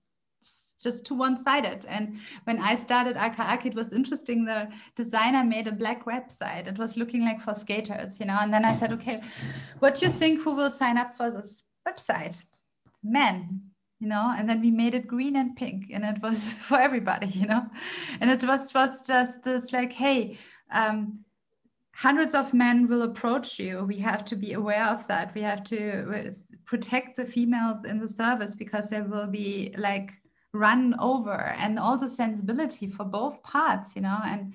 [0.83, 1.85] just too one-sided.
[1.87, 4.45] And when I started Aka it was interesting.
[4.45, 6.69] The designer made a black website.
[6.69, 8.39] It was looking like for skaters, you know.
[8.41, 9.21] And then I said, okay,
[9.81, 12.45] what do you think who will sign up for this website?
[13.03, 13.63] Men,
[14.01, 14.35] you know.
[14.37, 17.67] And then we made it green and pink, and it was for everybody, you know.
[18.21, 20.39] And it was was just this like, hey.
[20.71, 21.25] Um,
[21.95, 23.85] hundreds of men will approach you.
[23.85, 25.35] We have to be aware of that.
[25.35, 26.31] We have to
[26.65, 30.13] protect the females in the service because they will be like
[30.53, 34.55] run over and all the sensibility for both parts you know and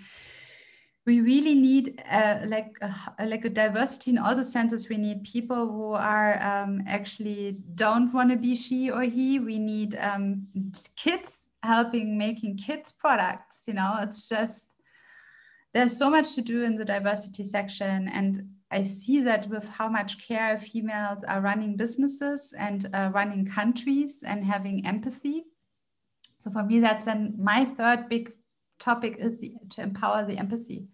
[1.05, 2.01] we really need
[2.45, 4.87] like a, like a diversity in all the senses.
[4.89, 9.39] We need people who are um, actually don't want to be she or he.
[9.39, 10.47] We need um,
[10.95, 13.97] kids helping making kids products you know?
[14.01, 14.75] It's just
[15.73, 18.37] there's so much to do in the diversity section and
[18.73, 24.23] I see that with how much care females are running businesses and uh, running countries
[24.25, 25.43] and having empathy.
[26.39, 28.33] So for me, that's then my third big
[28.80, 30.88] topic is the, to empower the empathy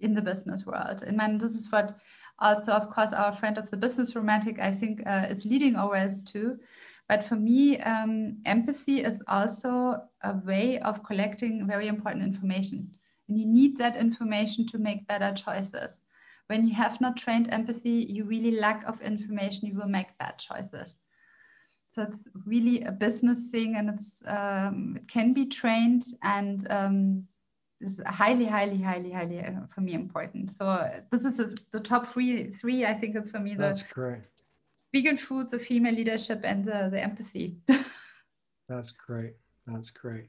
[0.00, 1.02] in the business world.
[1.02, 1.96] And this is what
[2.38, 6.22] also, of course, our friend of the business romantic, I think, uh, is leading OS
[6.32, 6.58] to.
[7.08, 12.90] But for me, um, empathy is also a way of collecting very important information.
[13.28, 16.02] And you need that information to make better choices
[16.52, 20.38] when you have not trained empathy, you really lack of information, you will make bad
[20.38, 20.96] choices.
[21.92, 27.24] So it's really a business thing and it's um, it can be trained and um,
[27.82, 30.50] is highly, highly, highly, highly uh, for me important.
[30.50, 30.64] So
[31.10, 33.54] this is the, the top three, three, I think it's for me.
[33.54, 34.22] That's the great.
[34.94, 37.56] Vegan food, the female leadership and the, the empathy.
[38.70, 39.34] That's great.
[39.66, 40.28] That's great.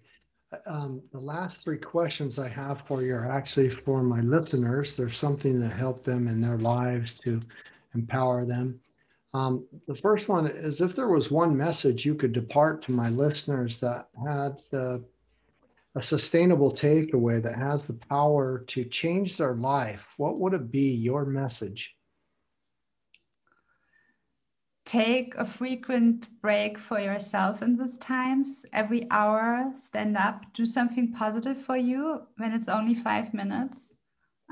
[0.67, 4.95] Um, the last three questions I have for you are actually for my listeners.
[4.95, 7.39] There's something to help them in their lives to
[7.95, 8.81] empower them.
[9.33, 13.09] Um, the first one is if there was one message you could depart to my
[13.09, 14.99] listeners that had uh,
[15.95, 20.91] a sustainable takeaway that has the power to change their life, what would it be,
[20.91, 21.95] your message?
[24.85, 28.65] take a frequent break for yourself in these times.
[28.73, 33.95] Every hour, stand up, do something positive for you when it's only five minutes.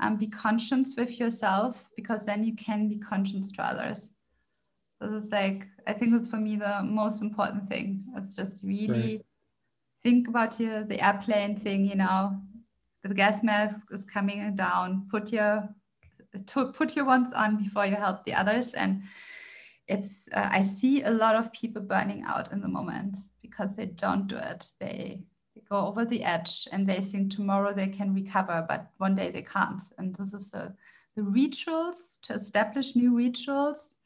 [0.00, 4.10] And be conscious with yourself because then you can be conscious to others.
[5.02, 8.04] So it's like, I think that's for me the most important thing.
[8.16, 9.26] It's just really right.
[10.02, 12.36] think about your, the airplane thing, you know,
[13.02, 15.68] the gas mask is coming down, put your,
[16.46, 18.74] to, put your ones on before you help the others.
[18.74, 19.02] And
[19.88, 23.86] it's uh, i see a lot of people burning out in the moment because they
[23.86, 25.20] don't do it they,
[25.54, 29.30] they go over the edge and they think tomorrow they can recover but one day
[29.30, 30.72] they can't and this is the,
[31.16, 33.96] the rituals to establish new rituals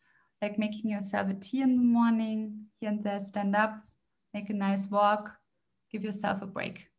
[0.43, 3.79] like making yourself a tea in the morning here and there stand up
[4.35, 5.33] make a nice walk
[5.91, 6.91] give yourself a break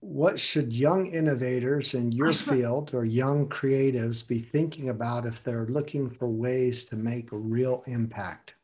[0.00, 5.66] what should young innovators in your field or young creatives be thinking about if they're
[5.66, 8.54] looking for ways to make a real impact?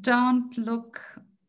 [0.00, 1.00] Don't look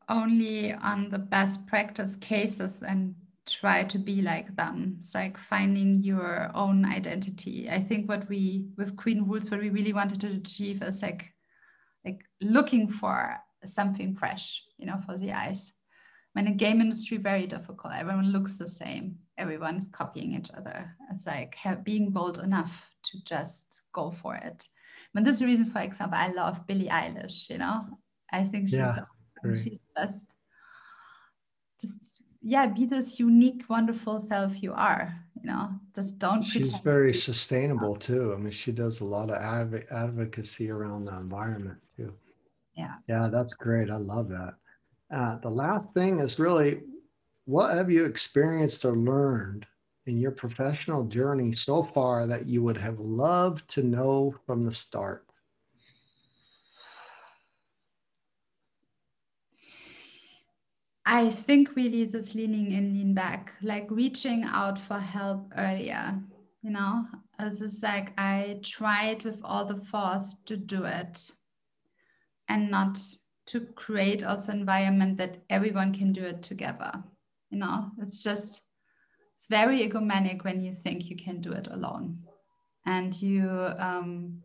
[0.10, 3.16] only on the best practice cases and
[3.48, 4.98] try to be like them.
[5.00, 7.70] It's like finding your own identity.
[7.70, 11.34] I think what we with Queen Rules, what we really wanted to achieve is like
[12.06, 15.74] like looking for something fresh, you know, for the eyes.
[16.34, 17.94] When the game industry very difficult.
[17.96, 19.18] Everyone looks the same.
[19.38, 20.96] Everyone is copying each other.
[21.12, 24.68] It's like being bold enough to just go for it.
[25.14, 27.86] But this is the reason for example i love billie eilish you know?
[28.32, 28.98] I think she's yeah,
[29.56, 30.36] she's just
[31.80, 32.17] just
[32.48, 35.70] yeah be this unique wonderful self you are you know?
[35.94, 38.34] Just don't she's very sustainable too.
[38.34, 42.14] I mean she does a lot of adv- advocacy around the environment too.
[42.74, 42.96] Yeah.
[43.08, 43.90] Yeah that's great.
[43.90, 44.56] I love that.
[45.12, 46.82] Uh, the last thing is really
[47.46, 49.66] what have you experienced or learned
[50.06, 54.74] in your professional journey so far that you would have loved to know from the
[54.74, 55.27] start?
[61.10, 66.22] I think really this leaning in, lean back, like reaching out for help earlier.
[66.62, 67.06] You know,
[67.40, 71.32] it's just like I tried with all the force to do it
[72.50, 73.00] and not
[73.48, 76.92] to create also environment that everyone can do it together
[77.50, 78.64] you know it's just
[79.36, 82.20] it's very egomanic when you think you can do it alone
[82.86, 84.42] and you um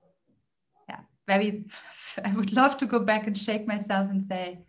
[0.89, 1.65] yeah very
[2.25, 4.65] i would love to go back and shake myself and say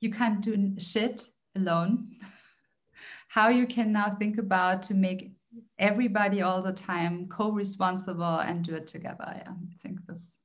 [0.00, 1.22] you can't do shit
[1.56, 2.08] alone
[3.28, 5.32] how you can now think about to make
[5.78, 10.38] everybody all the time co-responsible and do it together yeah i think this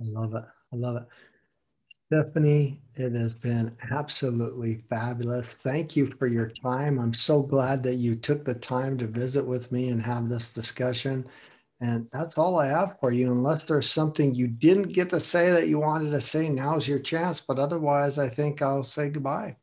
[0.00, 1.08] i love it i love it
[2.10, 5.52] Stephanie, it has been absolutely fabulous.
[5.52, 6.98] Thank you for your time.
[6.98, 10.48] I'm so glad that you took the time to visit with me and have this
[10.48, 11.28] discussion.
[11.80, 13.30] And that's all I have for you.
[13.30, 16.98] Unless there's something you didn't get to say that you wanted to say, now's your
[16.98, 17.40] chance.
[17.40, 19.56] But otherwise, I think I'll say goodbye.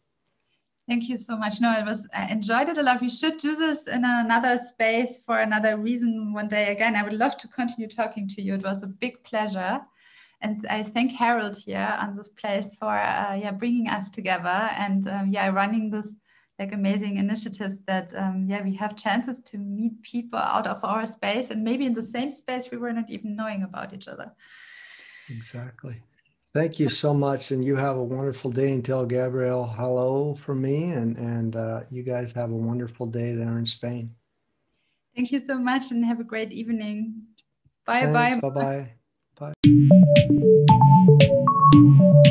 [0.87, 1.59] Thank you so much.
[1.59, 3.01] No, it was I enjoyed it a lot.
[3.01, 6.95] We should do this in another space for another reason one day again.
[6.95, 8.53] I would love to continue talking to you.
[8.53, 9.81] It was a big pleasure
[10.41, 15.07] and I thank Harald here on this place for uh, yeah bringing us together and
[15.07, 16.17] um, yeah running this
[16.59, 21.05] like amazing initiatives that um, yeah we have chances to meet people out of our
[21.05, 24.31] space and maybe in the same space we were not even knowing about each other.
[25.29, 25.95] Exactly.
[26.53, 28.71] Thank you so much, and you have a wonderful day.
[28.71, 33.33] And tell Gabriel hello from me, and and uh, you guys have a wonderful day
[33.35, 34.15] there in Spain.
[35.13, 37.23] Thank you so much, and have a great evening.
[37.85, 38.49] Bye Thanks, bye.
[38.49, 38.93] Bye
[39.37, 39.53] bye.
[42.07, 42.24] Bye.